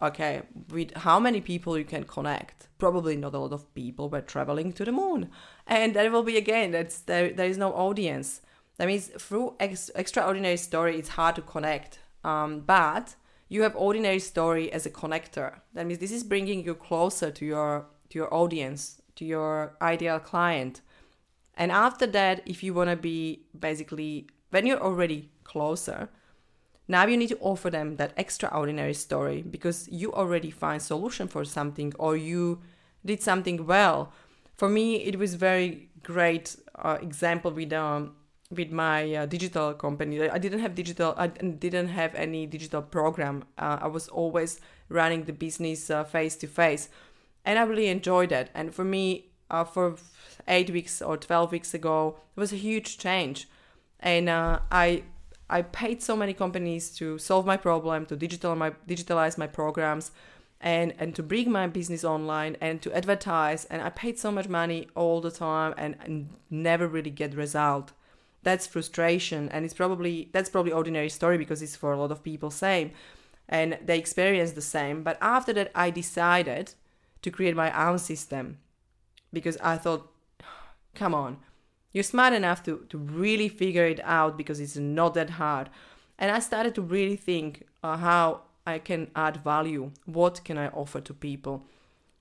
okay 0.00 0.42
with 0.70 0.96
how 0.98 1.18
many 1.18 1.40
people 1.40 1.76
you 1.76 1.84
can 1.84 2.04
connect? 2.04 2.68
Probably 2.78 3.16
not 3.16 3.34
a 3.34 3.38
lot 3.38 3.52
of 3.52 3.72
people 3.74 4.08
were 4.08 4.20
traveling 4.20 4.72
to 4.74 4.84
the 4.84 4.92
moon. 4.92 5.30
And 5.66 5.94
there 5.94 6.10
will 6.10 6.22
be 6.22 6.36
again 6.36 6.70
that's 6.70 7.00
there 7.00 7.32
there 7.32 7.48
is 7.48 7.58
no 7.58 7.72
audience. 7.72 8.40
That 8.76 8.86
means 8.86 9.08
through 9.08 9.54
ex- 9.58 9.90
extraordinary 9.94 10.56
story 10.56 10.98
it's 10.98 11.10
hard 11.10 11.34
to 11.36 11.42
connect. 11.42 11.98
Um, 12.24 12.60
but 12.60 13.16
you 13.48 13.62
have 13.62 13.74
ordinary 13.76 14.20
story 14.20 14.72
as 14.72 14.86
a 14.86 14.90
connector. 14.90 15.60
That 15.74 15.86
means 15.86 15.98
this 15.98 16.12
is 16.12 16.22
bringing 16.22 16.64
you 16.64 16.74
closer 16.74 17.30
to 17.30 17.44
your 17.44 17.86
to 18.10 18.18
your 18.18 18.32
audience 18.32 19.02
to 19.16 19.24
your 19.24 19.76
ideal 19.82 20.20
client 20.20 20.80
and 21.58 21.72
after 21.72 22.06
that, 22.06 22.40
if 22.46 22.62
you 22.62 22.72
want 22.72 22.88
to 22.88 22.96
be 22.96 23.40
basically, 23.58 24.28
when 24.50 24.64
you're 24.64 24.80
already 24.80 25.28
closer, 25.42 26.08
now 26.86 27.04
you 27.04 27.16
need 27.16 27.30
to 27.30 27.38
offer 27.40 27.68
them 27.68 27.96
that 27.96 28.12
extraordinary 28.16 28.94
story 28.94 29.42
because 29.42 29.88
you 29.90 30.12
already 30.14 30.52
find 30.52 30.80
solution 30.80 31.26
for 31.26 31.44
something 31.44 31.92
or 31.98 32.16
you 32.16 32.60
did 33.04 33.20
something 33.20 33.66
well. 33.66 34.12
For 34.56 34.68
me, 34.68 35.02
it 35.02 35.18
was 35.18 35.34
very 35.34 35.90
great 36.04 36.56
uh, 36.76 36.98
example 37.02 37.50
with 37.50 37.72
um 37.72 38.14
with 38.50 38.70
my 38.70 39.14
uh, 39.14 39.26
digital 39.26 39.74
company. 39.74 40.30
I 40.30 40.38
didn't 40.38 40.60
have 40.60 40.74
digital. 40.74 41.12
I 41.18 41.26
didn't 41.26 41.88
have 41.88 42.14
any 42.14 42.46
digital 42.46 42.80
program. 42.80 43.44
Uh, 43.58 43.78
I 43.82 43.88
was 43.88 44.08
always 44.08 44.60
running 44.88 45.24
the 45.24 45.34
business 45.34 45.90
face 46.10 46.36
to 46.36 46.46
face, 46.46 46.88
and 47.44 47.58
I 47.58 47.62
really 47.64 47.88
enjoyed 47.88 48.30
that. 48.30 48.48
And 48.54 48.74
for 48.74 48.84
me, 48.84 49.28
uh, 49.50 49.64
for 49.64 49.96
eight 50.48 50.70
weeks 50.70 51.00
or 51.00 51.16
12 51.16 51.52
weeks 51.52 51.74
ago. 51.74 52.18
It 52.36 52.40
was 52.40 52.52
a 52.52 52.56
huge 52.56 52.98
change. 52.98 53.48
And 54.00 54.28
uh, 54.28 54.60
I 54.70 55.04
I 55.50 55.62
paid 55.62 56.02
so 56.02 56.14
many 56.14 56.34
companies 56.34 56.90
to 56.96 57.18
solve 57.18 57.46
my 57.46 57.56
problem, 57.56 58.06
to 58.06 58.16
digital 58.16 58.54
my 58.54 58.70
digitalize 58.86 59.38
my 59.38 59.46
programs, 59.46 60.10
and 60.60 60.94
and 60.98 61.14
to 61.14 61.22
bring 61.22 61.50
my 61.50 61.66
business 61.66 62.04
online 62.04 62.56
and 62.60 62.82
to 62.82 62.92
advertise. 62.92 63.64
And 63.66 63.82
I 63.82 63.90
paid 63.90 64.18
so 64.18 64.30
much 64.30 64.48
money 64.48 64.88
all 64.94 65.20
the 65.20 65.30
time 65.30 65.74
and, 65.76 65.96
and 66.04 66.28
never 66.50 66.86
really 66.86 67.10
get 67.10 67.34
result. 67.34 67.92
That's 68.42 68.66
frustration, 68.66 69.48
and 69.48 69.64
it's 69.64 69.74
probably 69.74 70.28
that's 70.32 70.50
probably 70.50 70.72
ordinary 70.72 71.08
story 71.08 71.38
because 71.38 71.62
it's 71.62 71.76
for 71.76 71.92
a 71.92 71.98
lot 71.98 72.12
of 72.12 72.22
people 72.22 72.50
same, 72.50 72.92
and 73.48 73.78
they 73.84 73.98
experience 73.98 74.52
the 74.52 74.62
same. 74.62 75.02
But 75.02 75.18
after 75.20 75.52
that, 75.54 75.72
I 75.74 75.90
decided 75.90 76.74
to 77.22 77.30
create 77.30 77.56
my 77.56 77.70
own 77.88 77.98
system 77.98 78.58
because 79.32 79.56
I 79.58 79.76
thought 79.76 80.10
Come 80.98 81.14
on. 81.14 81.38
You're 81.92 82.04
smart 82.04 82.34
enough 82.34 82.62
to, 82.64 82.84
to 82.90 82.98
really 82.98 83.48
figure 83.48 83.86
it 83.86 84.00
out 84.04 84.36
because 84.36 84.60
it's 84.60 84.76
not 84.76 85.14
that 85.14 85.30
hard. 85.30 85.70
And 86.18 86.30
I 86.30 86.40
started 86.40 86.74
to 86.74 86.82
really 86.82 87.16
think 87.16 87.66
uh, 87.82 87.96
how 87.96 88.42
I 88.66 88.78
can 88.78 89.10
add 89.14 89.42
value. 89.44 89.92
What 90.04 90.44
can 90.44 90.58
I 90.58 90.68
offer 90.68 91.00
to 91.00 91.14
people? 91.14 91.64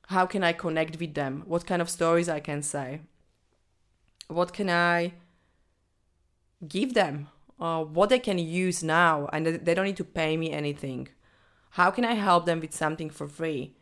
How 0.07 0.25
can 0.25 0.43
I 0.43 0.53
connect 0.53 0.99
with 0.99 1.13
them? 1.15 1.43
What 1.45 1.65
kind 1.65 1.81
of 1.81 1.89
stories 1.89 2.29
I 2.29 2.39
can 2.39 2.61
say? 2.61 3.01
What 4.27 4.53
can 4.53 4.69
I 4.69 5.13
give 6.67 6.93
them? 6.93 7.27
uh, 7.59 7.83
what 7.83 8.09
they 8.09 8.19
can 8.19 8.37
use 8.37 8.83
now 8.83 9.27
and 9.33 9.45
they 9.45 9.73
don't 9.73 9.85
need 9.85 9.97
to 9.97 10.03
pay 10.03 10.37
me 10.37 10.51
anything. 10.51 11.07
How 11.71 11.91
can 11.91 12.05
I 12.05 12.13
help 12.13 12.45
them 12.45 12.59
with 12.59 12.73
something 12.73 13.09
for 13.09 13.27
free? 13.27 13.75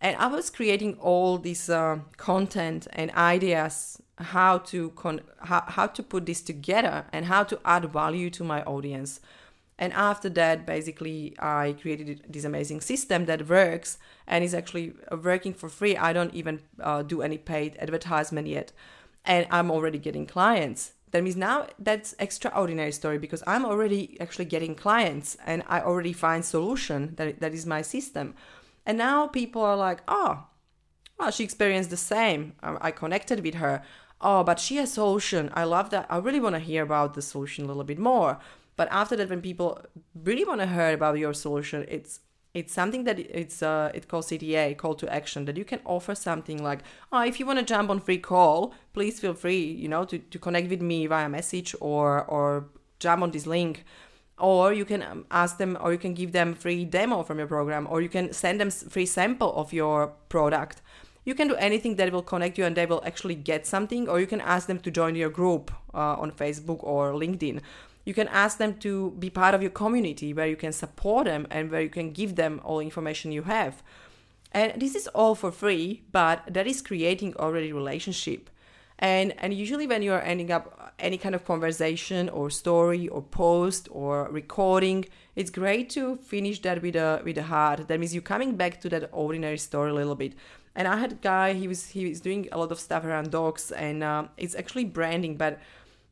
And 0.00 0.16
I 0.16 0.26
was 0.26 0.50
creating 0.50 0.94
all 1.00 1.38
this 1.38 1.68
uh, 1.68 2.00
content 2.16 2.86
and 2.92 3.10
ideas 3.12 4.00
how 4.18 4.58
to 4.58 4.90
con- 4.90 5.20
how, 5.40 5.64
how 5.66 5.86
to 5.86 6.02
put 6.02 6.26
this 6.26 6.40
together 6.40 7.04
and 7.12 7.26
how 7.26 7.44
to 7.44 7.58
add 7.64 7.84
value 7.92 8.30
to 8.30 8.44
my 8.44 8.62
audience. 8.62 9.20
And 9.78 9.92
after 9.92 10.30
that, 10.30 10.64
basically, 10.64 11.36
I 11.38 11.76
created 11.80 12.24
this 12.28 12.44
amazing 12.44 12.80
system 12.80 13.26
that 13.26 13.46
works 13.48 13.98
and 14.26 14.42
is 14.42 14.54
actually 14.54 14.94
working 15.22 15.52
for 15.52 15.68
free. 15.68 15.96
I 15.98 16.14
don't 16.14 16.32
even 16.32 16.60
uh, 16.80 17.02
do 17.02 17.20
any 17.20 17.36
paid 17.36 17.76
advertisement 17.78 18.46
yet, 18.46 18.72
and 19.24 19.46
I'm 19.50 19.70
already 19.70 19.98
getting 19.98 20.26
clients. 20.26 20.92
That 21.10 21.22
means 21.22 21.36
now 21.36 21.66
that's 21.78 22.14
extraordinary 22.18 22.92
story 22.92 23.18
because 23.18 23.42
I'm 23.46 23.64
already 23.64 24.16
actually 24.20 24.46
getting 24.46 24.74
clients 24.74 25.36
and 25.46 25.62
I 25.68 25.80
already 25.80 26.12
find 26.12 26.44
solution 26.44 27.14
that 27.16 27.40
that 27.40 27.54
is 27.54 27.64
my 27.64 27.82
system. 27.82 28.34
And 28.84 28.98
now 28.98 29.26
people 29.26 29.62
are 29.62 29.76
like, 29.76 30.00
oh, 30.08 30.44
well, 31.18 31.30
she 31.30 31.44
experienced 31.44 31.90
the 31.90 31.96
same. 31.96 32.54
I 32.62 32.90
connected 32.90 33.40
with 33.42 33.54
her. 33.54 33.82
Oh, 34.20 34.42
but 34.42 34.58
she 34.58 34.76
has 34.76 34.92
solution. 34.92 35.50
I 35.54 35.64
love 35.64 35.90
that. 35.90 36.06
I 36.08 36.18
really 36.18 36.40
want 36.40 36.54
to 36.54 36.60
hear 36.60 36.82
about 36.82 37.14
the 37.14 37.22
solution 37.22 37.64
a 37.64 37.68
little 37.68 37.84
bit 37.84 37.98
more. 37.98 38.38
But 38.76 38.88
after 38.90 39.16
that, 39.16 39.30
when 39.30 39.40
people 39.40 39.80
really 40.14 40.44
want 40.44 40.60
to 40.60 40.66
hear 40.66 40.92
about 40.92 41.18
your 41.18 41.34
solution, 41.34 41.84
it's 41.88 42.20
it's 42.56 42.72
something 42.72 43.04
that 43.04 43.18
it's 43.18 43.62
uh 43.62 43.90
it 43.92 44.08
calls 44.08 44.28
CTA 44.30 44.76
call 44.78 44.94
to 44.94 45.06
action 45.12 45.44
that 45.44 45.58
you 45.58 45.64
can 45.64 45.80
offer 45.84 46.14
something 46.14 46.62
like 46.62 46.80
oh 47.12 47.22
if 47.22 47.38
you 47.38 47.44
want 47.44 47.58
to 47.58 47.64
jump 47.64 47.90
on 47.90 48.00
free 48.00 48.16
call 48.16 48.72
please 48.94 49.20
feel 49.20 49.34
free 49.34 49.62
you 49.62 49.88
know 49.88 50.06
to, 50.06 50.18
to 50.18 50.38
connect 50.38 50.70
with 50.70 50.80
me 50.80 51.06
via 51.06 51.28
message 51.28 51.74
or 51.80 52.24
or 52.24 52.64
jump 52.98 53.22
on 53.22 53.30
this 53.30 53.46
link 53.46 53.84
or 54.38 54.72
you 54.72 54.86
can 54.86 55.02
um, 55.02 55.26
ask 55.30 55.58
them 55.58 55.76
or 55.82 55.92
you 55.92 55.98
can 55.98 56.14
give 56.14 56.32
them 56.32 56.54
free 56.54 56.84
demo 56.86 57.22
from 57.22 57.38
your 57.38 57.46
program 57.46 57.86
or 57.90 58.00
you 58.00 58.08
can 58.08 58.32
send 58.32 58.58
them 58.58 58.70
free 58.70 59.06
sample 59.06 59.54
of 59.54 59.74
your 59.74 60.08
product 60.30 60.80
you 61.26 61.34
can 61.34 61.48
do 61.48 61.56
anything 61.56 61.96
that 61.96 62.12
will 62.12 62.22
connect 62.22 62.56
you 62.56 62.64
and 62.64 62.76
they 62.76 62.86
will 62.86 63.02
actually 63.04 63.34
get 63.34 63.66
something 63.66 64.08
or 64.08 64.20
you 64.20 64.28
can 64.28 64.40
ask 64.40 64.68
them 64.68 64.78
to 64.78 64.90
join 64.90 65.16
your 65.16 65.28
group 65.28 65.72
uh, 65.92 66.22
on 66.22 66.30
facebook 66.30 66.82
or 66.82 67.12
linkedin. 67.12 67.60
You 68.04 68.14
can 68.14 68.28
ask 68.28 68.58
them 68.58 68.78
to 68.78 69.10
be 69.18 69.28
part 69.28 69.52
of 69.52 69.60
your 69.60 69.72
community 69.72 70.32
where 70.32 70.46
you 70.46 70.54
can 70.54 70.72
support 70.72 71.24
them 71.26 71.48
and 71.50 71.72
where 71.72 71.82
you 71.82 71.88
can 71.88 72.12
give 72.12 72.36
them 72.36 72.60
all 72.62 72.78
information 72.78 73.32
you 73.32 73.42
have. 73.42 73.82
And 74.52 74.80
this 74.80 74.94
is 74.94 75.08
all 75.08 75.34
for 75.34 75.50
free 75.50 76.04
but 76.12 76.44
that 76.48 76.68
is 76.68 76.80
creating 76.80 77.34
already 77.36 77.72
relationship. 77.72 78.48
And 78.96 79.34
and 79.38 79.52
usually 79.52 79.88
when 79.88 80.02
you 80.02 80.12
are 80.12 80.22
ending 80.22 80.52
up 80.52 80.94
any 81.00 81.18
kind 81.18 81.34
of 81.34 81.44
conversation 81.44 82.28
or 82.28 82.50
story 82.50 83.08
or 83.08 83.20
post 83.20 83.88
or 83.90 84.28
recording 84.30 85.04
it's 85.34 85.50
great 85.50 85.90
to 85.90 86.16
finish 86.16 86.62
that 86.62 86.80
with 86.80 86.94
a 86.94 87.20
with 87.24 87.36
a 87.36 87.42
heart. 87.42 87.88
That 87.88 87.98
means 87.98 88.14
you're 88.14 88.32
coming 88.34 88.54
back 88.54 88.80
to 88.82 88.88
that 88.90 89.10
ordinary 89.12 89.58
story 89.58 89.90
a 89.90 89.94
little 89.94 90.14
bit 90.14 90.34
and 90.76 90.86
i 90.86 90.96
had 90.96 91.12
a 91.12 91.16
guy 91.16 91.52
he 91.52 91.66
was 91.66 91.88
he 91.88 92.08
was 92.08 92.20
doing 92.20 92.48
a 92.52 92.58
lot 92.58 92.70
of 92.70 92.78
stuff 92.78 93.04
around 93.04 93.32
dogs 93.32 93.72
and 93.72 94.04
uh, 94.04 94.24
it's 94.36 94.54
actually 94.54 94.84
branding 94.84 95.36
but 95.36 95.58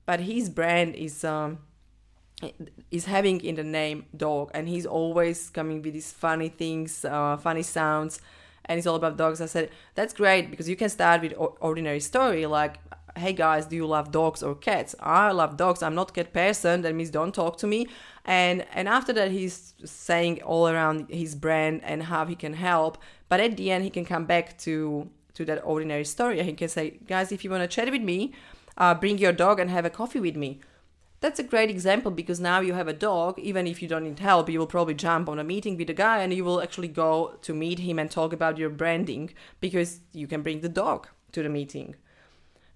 but 0.06 0.18
his 0.20 0.50
brand 0.50 0.96
is 0.96 1.22
um 1.24 1.58
is 2.90 3.04
having 3.04 3.40
in 3.42 3.54
the 3.54 3.62
name 3.62 4.04
dog 4.16 4.50
and 4.52 4.68
he's 4.68 4.84
always 4.84 5.50
coming 5.50 5.80
with 5.80 5.92
these 5.92 6.10
funny 6.10 6.48
things 6.48 7.04
uh, 7.04 7.36
funny 7.36 7.62
sounds 7.62 8.20
and 8.66 8.78
it's 8.78 8.86
all 8.86 8.96
about 8.96 9.16
dogs. 9.16 9.40
I 9.40 9.46
said, 9.46 9.70
that's 9.94 10.12
great 10.12 10.50
because 10.50 10.68
you 10.68 10.76
can 10.76 10.88
start 10.88 11.22
with 11.22 11.34
ordinary 11.60 12.00
story 12.00 12.46
like, 12.46 12.78
hey 13.16 13.32
guys, 13.32 13.66
do 13.66 13.76
you 13.76 13.86
love 13.86 14.10
dogs 14.10 14.42
or 14.42 14.54
cats? 14.54 14.94
I 14.98 15.30
love 15.30 15.56
dogs. 15.56 15.82
I'm 15.82 15.94
not 15.94 16.14
cat 16.14 16.32
person. 16.32 16.82
That 16.82 16.94
means 16.94 17.10
don't 17.10 17.34
talk 17.34 17.56
to 17.58 17.66
me. 17.66 17.86
And 18.24 18.66
and 18.72 18.88
after 18.88 19.12
that, 19.12 19.30
he's 19.30 19.74
saying 19.84 20.42
all 20.42 20.68
around 20.68 21.08
his 21.10 21.34
brand 21.34 21.82
and 21.84 22.04
how 22.04 22.24
he 22.26 22.34
can 22.34 22.54
help. 22.54 22.98
But 23.34 23.40
at 23.40 23.56
the 23.56 23.72
end, 23.72 23.82
he 23.82 23.90
can 23.90 24.04
come 24.04 24.26
back 24.26 24.56
to 24.58 25.10
to 25.32 25.44
that 25.44 25.60
ordinary 25.64 26.04
story. 26.04 26.38
And 26.38 26.48
he 26.48 26.54
can 26.54 26.68
say, 26.68 27.00
guys, 27.08 27.32
if 27.32 27.42
you 27.42 27.50
want 27.50 27.64
to 27.64 27.76
chat 27.76 27.90
with 27.90 28.00
me, 28.00 28.32
uh, 28.78 28.94
bring 28.94 29.18
your 29.18 29.32
dog 29.32 29.58
and 29.58 29.68
have 29.70 29.84
a 29.84 29.90
coffee 29.90 30.20
with 30.20 30.36
me. 30.36 30.60
That's 31.18 31.40
a 31.40 31.42
great 31.42 31.68
example 31.68 32.12
because 32.12 32.38
now 32.38 32.60
you 32.60 32.74
have 32.74 32.86
a 32.86 32.92
dog. 32.92 33.40
Even 33.40 33.66
if 33.66 33.82
you 33.82 33.88
don't 33.88 34.04
need 34.04 34.20
help 34.20 34.48
you 34.48 34.60
will 34.60 34.68
probably 34.68 34.94
jump 34.94 35.28
on 35.28 35.40
a 35.40 35.50
meeting 35.52 35.76
with 35.76 35.90
a 35.90 35.94
guy 35.94 36.18
and 36.22 36.32
you 36.32 36.44
will 36.44 36.62
actually 36.62 36.92
go 37.06 37.36
to 37.42 37.52
meet 37.52 37.80
him 37.80 37.98
and 37.98 38.08
talk 38.08 38.32
about 38.32 38.56
your 38.56 38.70
branding 38.70 39.34
because 39.58 39.98
you 40.12 40.28
can 40.28 40.42
bring 40.42 40.60
the 40.60 40.68
dog 40.68 41.08
to 41.32 41.42
the 41.42 41.48
meeting. 41.48 41.96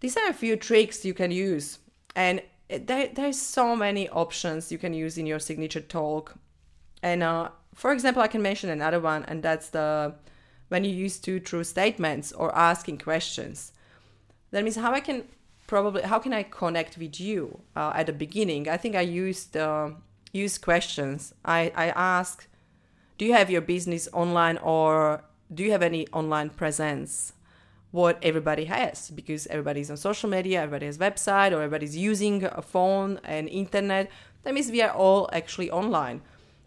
These 0.00 0.16
are 0.16 0.28
a 0.28 0.40
few 0.42 0.56
tricks 0.56 1.04
you 1.04 1.14
can 1.14 1.30
use. 1.30 1.78
And 2.16 2.42
there, 2.68 3.06
there's 3.14 3.40
so 3.40 3.76
many 3.76 4.08
options 4.08 4.72
you 4.72 4.78
can 4.78 4.92
use 4.92 5.18
in 5.18 5.24
your 5.24 5.38
signature 5.38 5.86
talk. 5.98 6.34
And 7.00 7.22
uh, 7.22 7.50
for 7.78 7.92
example 7.92 8.20
i 8.20 8.28
can 8.28 8.42
mention 8.42 8.68
another 8.68 8.98
one 8.98 9.24
and 9.28 9.42
that's 9.42 9.68
the 9.70 10.12
when 10.68 10.85
you 10.85 10.90
use 10.90 11.18
two 11.18 11.40
true 11.40 11.64
statements 11.64 12.33
or 12.33 12.54
asking 12.57 12.98
questions 12.98 13.72
that 14.50 14.62
means 14.62 14.76
how 14.76 14.92
i 14.92 15.00
can 15.00 15.24
probably 15.68 16.02
how 16.02 16.18
can 16.18 16.33
I 16.33 16.42
connect 16.42 16.98
with 16.98 17.20
you 17.20 17.61
uh, 17.76 17.92
at 17.94 18.07
the 18.07 18.12
beginning? 18.12 18.68
I 18.68 18.76
think 18.76 18.96
I 18.96 19.02
used 19.02 19.57
uh, 19.57 19.90
use 20.33 20.59
questions. 20.59 21.33
I 21.44 21.70
I 21.76 21.90
ask, 21.90 22.48
do 23.18 23.24
you 23.24 23.35
have 23.35 23.48
your 23.50 23.61
business 23.61 24.09
online 24.12 24.59
or 24.59 25.22
do 25.54 25.62
you 25.62 25.70
have 25.70 25.83
any 25.83 26.09
online 26.09 26.50
presence? 26.50 27.35
What 27.90 28.18
everybody 28.22 28.66
has 28.66 29.09
because 29.11 29.46
everybody's 29.46 29.90
on 29.90 29.96
social 29.96 30.28
media, 30.28 30.61
everybody 30.61 30.85
has 30.87 30.98
website, 30.98 31.52
or 31.52 31.62
everybody's 31.62 31.96
using 31.96 32.44
a 32.44 32.61
phone 32.61 33.18
and 33.24 33.48
internet. 33.48 34.11
That 34.42 34.52
means 34.52 34.70
we 34.70 34.83
are 34.83 34.90
all 34.90 35.31
actually 35.33 35.70
online, 35.70 36.20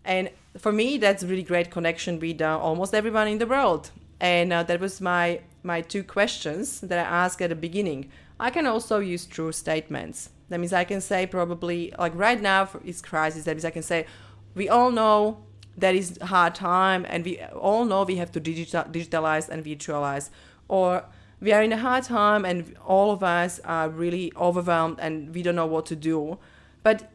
and 0.03 0.31
for 0.57 0.71
me 0.71 0.97
that's 0.97 1.23
really 1.23 1.43
great 1.43 1.71
connection 1.71 2.19
with 2.19 2.41
uh, 2.41 2.57
almost 2.59 2.93
everyone 2.93 3.27
in 3.27 3.37
the 3.37 3.47
world. 3.47 3.91
And 4.19 4.53
uh, 4.53 4.63
that 4.63 4.79
was 4.79 5.01
my 5.01 5.41
my 5.63 5.81
two 5.81 6.03
questions 6.03 6.81
that 6.81 6.99
I 6.99 7.09
asked 7.23 7.41
at 7.41 7.49
the 7.49 7.55
beginning 7.55 8.09
I 8.41 8.49
can 8.49 8.65
also 8.65 8.97
use 8.97 9.27
true 9.27 9.51
statements. 9.51 10.31
That 10.49 10.59
means 10.59 10.73
I 10.73 10.83
can 10.83 10.99
say 10.99 11.27
probably 11.27 11.93
like 11.99 12.13
right 12.15 12.41
now 12.41 12.67
it's 12.83 12.99
crisis. 12.99 13.43
That 13.45 13.55
means 13.55 13.65
I 13.65 13.69
can 13.69 13.83
say 13.83 14.07
we 14.55 14.67
all 14.67 14.89
know 14.89 15.37
that 15.77 15.93
is 15.93 16.17
hard 16.23 16.55
time 16.55 17.05
and 17.07 17.23
we 17.23 17.39
all 17.39 17.85
know 17.85 18.03
we 18.03 18.17
have 18.17 18.31
to 18.31 18.39
digital, 18.39 18.83
digitalize 18.83 19.47
and 19.47 19.63
virtualize 19.63 20.31
or 20.67 21.05
we 21.39 21.53
are 21.53 21.61
in 21.61 21.71
a 21.71 21.77
hard 21.77 22.03
time 22.03 22.43
and 22.45 22.75
all 22.85 23.11
of 23.11 23.23
us 23.23 23.59
are 23.63 23.89
really 23.89 24.33
overwhelmed 24.35 24.99
and 24.99 25.33
we 25.35 25.43
don't 25.43 25.55
know 25.55 25.65
what 25.67 25.85
to 25.85 25.95
do 25.95 26.37
but 26.83 27.09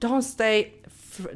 don't 0.00 0.22
stay 0.22 0.72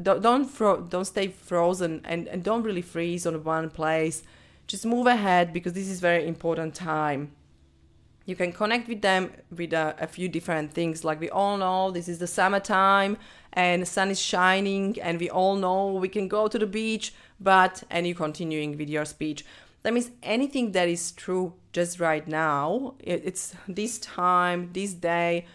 don't 0.03 0.23
don't, 0.23 0.45
fro- 0.45 0.83
don't 0.83 1.05
stay 1.05 1.29
frozen 1.29 2.01
and, 2.05 2.29
and 2.29 2.43
don't 2.43 2.62
really 2.62 2.83
freeze 2.83 3.27
on 3.27 3.43
one 3.45 3.71
place. 3.71 4.23
Just 4.67 4.85
move 4.85 5.07
ahead 5.07 5.53
because 5.53 5.73
this 5.73 5.88
is 5.88 6.01
very 6.01 6.27
important 6.27 6.75
time. 6.75 7.33
You 8.27 8.37
can 8.37 8.53
connect 8.53 8.88
with 8.88 9.01
them 9.01 9.33
with 9.51 9.73
a, 9.73 9.97
a, 9.99 10.07
few 10.07 10.29
different 10.29 10.75
things. 10.75 11.03
Like 11.03 11.19
we 11.19 11.31
all 11.31 11.57
know 11.57 11.91
this 11.91 12.09
is 12.09 12.19
the 12.19 12.27
summertime 12.27 13.17
and 13.55 13.81
the 13.81 13.87
sun 13.87 14.11
is 14.11 14.21
shining 14.21 15.01
and 15.01 15.19
we 15.19 15.31
all 15.31 15.57
know 15.57 15.95
we 15.95 16.11
can 16.11 16.29
go 16.29 16.47
to 16.47 16.59
the 16.59 16.67
beach 16.67 17.14
but 17.41 17.83
and 17.88 18.07
you 18.07 18.14
continuing 18.14 18.77
with 18.77 18.91
your 18.91 19.07
speech. 19.07 19.47
That 19.83 19.95
means 19.95 20.11
anything 20.23 20.73
that 20.73 20.88
is 20.88 21.12
true 21.12 21.55
just 21.73 22.01
right 22.01 22.27
now 22.27 22.95
it's 22.99 23.55
this 23.69 23.99
time 23.99 24.71
this 24.73 24.93
day 24.95 25.47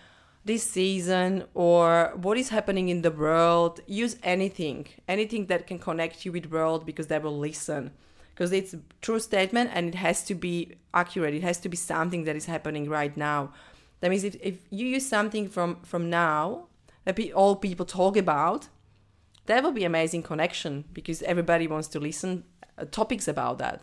this 0.46 0.64
season 0.64 1.46
or 1.54 2.12
what 2.16 2.38
is 2.38 2.50
happening 2.50 2.90
in 2.90 3.02
the 3.02 3.12
world 3.12 3.80
use 3.88 4.18
anything 4.24 4.86
anything 5.08 5.46
that 5.46 5.66
can 5.66 5.80
connect 5.80 6.26
you 6.26 6.32
with 6.34 6.52
world 6.52 6.86
because 6.86 7.08
they 7.08 7.18
will 7.18 7.38
listen 7.38 7.92
because 8.34 8.52
it's 8.52 8.76
true 9.02 9.20
statement 9.20 9.70
and 9.74 9.90
it 9.90 9.96
has 9.96 10.24
to 10.24 10.36
be 10.36 10.76
accurate. 10.94 11.34
It 11.34 11.44
has 11.44 11.60
to 11.60 11.70
be 11.70 11.78
something 11.78 12.24
that 12.24 12.36
is 12.36 12.46
happening 12.46 12.90
right 12.90 13.16
now. 13.16 13.54
That 14.00 14.10
means 14.10 14.24
if, 14.24 14.36
if 14.42 14.56
you 14.70 14.88
use 14.88 15.08
something 15.08 15.48
from 15.48 15.78
from 15.84 16.10
now 16.10 16.68
that 17.06 17.20
all 17.34 17.56
people 17.56 17.86
talk 17.86 18.18
about, 18.18 18.70
that 19.46 19.64
will 19.64 19.72
be 19.72 19.84
amazing 19.84 20.24
connection 20.24 20.86
because 20.94 21.22
everybody 21.24 21.68
wants 21.68 21.88
to 21.90 22.00
listen 22.00 22.44
uh, 22.78 22.86
topics 22.86 23.28
about 23.28 23.60
that. 23.60 23.82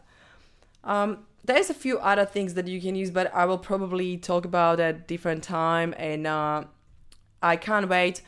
Um, 0.83 1.27
there's 1.45 1.71
a 1.71 1.75
few 1.75 1.99
other 1.99 2.25
things 2.25 2.55
that 2.55 2.69
you 2.69 2.81
can 2.81 2.95
use, 2.95 3.11
but 3.11 3.33
I 3.35 3.45
will 3.45 3.59
probably 3.59 4.17
talk 4.17 4.45
about 4.45 4.81
at 4.81 5.09
different 5.09 5.43
time, 5.43 5.95
and 5.97 6.27
uh, 6.27 6.65
I 7.43 7.57
can't 7.57 7.89
wait 7.89 8.23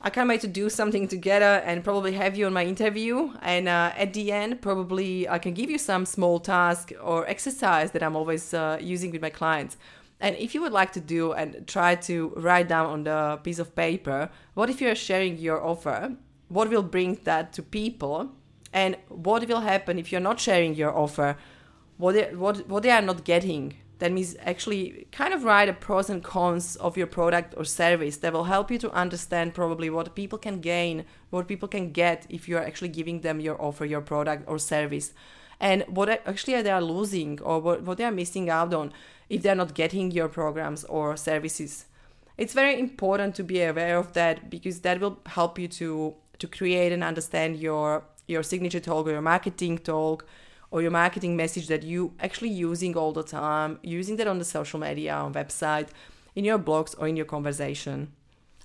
I 0.00 0.10
can't 0.10 0.28
wait 0.28 0.40
to 0.42 0.46
do 0.46 0.70
something 0.70 1.08
together 1.08 1.60
and 1.64 1.82
probably 1.82 2.12
have 2.12 2.36
you 2.36 2.46
on 2.46 2.52
my 2.52 2.64
interview. 2.64 3.32
And 3.42 3.68
uh, 3.68 3.92
at 3.96 4.12
the 4.12 4.30
end, 4.30 4.62
probably 4.62 5.28
I 5.28 5.40
can 5.40 5.54
give 5.54 5.70
you 5.70 5.78
some 5.78 6.06
small 6.06 6.38
task 6.38 6.92
or 7.02 7.26
exercise 7.26 7.90
that 7.90 8.02
I'm 8.04 8.14
always 8.14 8.54
uh, 8.54 8.78
using 8.80 9.10
with 9.10 9.22
my 9.22 9.30
clients. 9.30 9.76
And 10.20 10.36
if 10.36 10.54
you 10.54 10.62
would 10.62 10.72
like 10.72 10.92
to 10.92 11.00
do 11.00 11.32
and 11.32 11.66
try 11.66 11.96
to 11.96 12.32
write 12.36 12.68
down 12.68 12.86
on 12.86 13.04
the 13.04 13.40
piece 13.42 13.58
of 13.58 13.74
paper, 13.74 14.30
what 14.54 14.70
if 14.70 14.80
you're 14.80 14.94
sharing 14.94 15.36
your 15.36 15.64
offer? 15.64 16.14
What 16.46 16.70
will 16.70 16.84
bring 16.84 17.18
that 17.24 17.52
to 17.54 17.62
people? 17.62 18.30
And 18.72 18.96
what 19.08 19.48
will 19.48 19.60
happen 19.60 19.98
if 19.98 20.12
you're 20.12 20.20
not 20.20 20.38
sharing 20.38 20.76
your 20.76 20.96
offer? 20.96 21.36
What 21.98 22.14
they, 22.14 22.34
what, 22.34 22.66
what 22.68 22.82
they 22.82 22.90
are 22.90 23.02
not 23.02 23.24
getting? 23.24 23.74
that 23.98 24.12
means 24.12 24.36
actually 24.40 25.08
kind 25.10 25.34
of 25.34 25.44
write 25.44 25.68
a 25.68 25.72
pros 25.72 26.08
and 26.08 26.22
cons 26.22 26.76
of 26.76 26.96
your 26.96 27.06
product 27.06 27.54
or 27.56 27.64
service 27.64 28.18
that 28.18 28.32
will 28.32 28.44
help 28.44 28.70
you 28.70 28.78
to 28.78 28.90
understand 28.92 29.54
probably 29.54 29.90
what 29.90 30.14
people 30.14 30.38
can 30.38 30.60
gain, 30.60 31.04
what 31.30 31.48
people 31.48 31.68
can 31.68 31.90
get 31.90 32.26
if 32.28 32.48
you're 32.48 32.64
actually 32.64 32.88
giving 32.88 33.20
them 33.20 33.40
your 33.40 33.60
offer, 33.60 33.84
your 33.84 34.00
product 34.00 34.44
or 34.46 34.58
service, 34.58 35.12
and 35.58 35.84
what 35.88 36.08
actually 36.08 36.60
they 36.62 36.70
are 36.70 36.82
losing 36.82 37.40
or 37.42 37.60
what, 37.60 37.82
what 37.82 37.98
they 37.98 38.04
are 38.04 38.12
missing 38.12 38.48
out 38.48 38.72
on 38.72 38.92
if 39.28 39.42
they're 39.42 39.56
not 39.56 39.74
getting 39.74 40.12
your 40.12 40.28
programs 40.28 40.84
or 40.84 41.16
services. 41.16 41.86
It's 42.36 42.54
very 42.54 42.78
important 42.78 43.34
to 43.34 43.42
be 43.42 43.62
aware 43.62 43.98
of 43.98 44.12
that 44.12 44.48
because 44.48 44.80
that 44.80 45.00
will 45.00 45.18
help 45.26 45.58
you 45.58 45.68
to 45.68 46.14
to 46.38 46.46
create 46.46 46.92
and 46.92 47.02
understand 47.02 47.56
your 47.56 48.04
your 48.28 48.44
signature 48.44 48.78
talk 48.78 49.08
or 49.08 49.10
your 49.10 49.20
marketing 49.20 49.78
talk 49.78 50.24
or 50.70 50.82
your 50.82 50.90
marketing 50.90 51.36
message 51.36 51.66
that 51.68 51.82
you 51.82 52.12
actually 52.20 52.50
using 52.50 52.96
all 52.96 53.12
the 53.12 53.22
time, 53.22 53.78
using 53.82 54.16
that 54.16 54.26
on 54.26 54.38
the 54.38 54.44
social 54.44 54.78
media, 54.78 55.14
on 55.14 55.32
website, 55.32 55.88
in 56.34 56.44
your 56.44 56.58
blogs 56.58 56.94
or 56.98 57.08
in 57.08 57.16
your 57.16 57.26
conversation. 57.26 58.12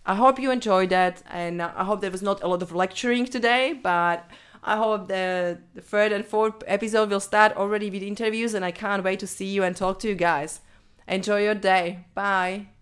I 0.06 0.16
hope 0.16 0.38
you 0.38 0.52
enjoyed 0.52 0.90
that 0.90 1.24
and 1.30 1.62
I 1.62 1.84
hope 1.86 2.02
there 2.02 2.12
was 2.12 2.22
not 2.22 2.44
a 2.44 2.48
lot 2.48 2.62
of 2.62 2.74
lecturing 2.74 3.26
today, 3.26 3.74
but 3.82 4.30
I 4.62 4.78
hope 4.78 5.08
the, 5.08 5.60
the 5.74 5.82
third 5.82 6.12
and 6.12 6.26
fourth 6.26 6.64
episode 6.68 7.10
will 7.10 7.22
start 7.22 7.56
already 7.56 7.90
with 7.90 8.04
interviews 8.04 8.54
and 8.54 8.66
I 8.66 8.72
can't 8.72 9.04
wait 9.04 9.20
to 9.20 9.28
see 9.28 9.46
you 9.46 9.64
and 9.64 9.76
talk 9.76 10.00
to 10.00 10.10
you 10.10 10.16
guys. 10.16 10.60
Enjoy 11.08 11.44
your 11.44 11.56
day. 11.56 12.06
Bye. 12.14 12.73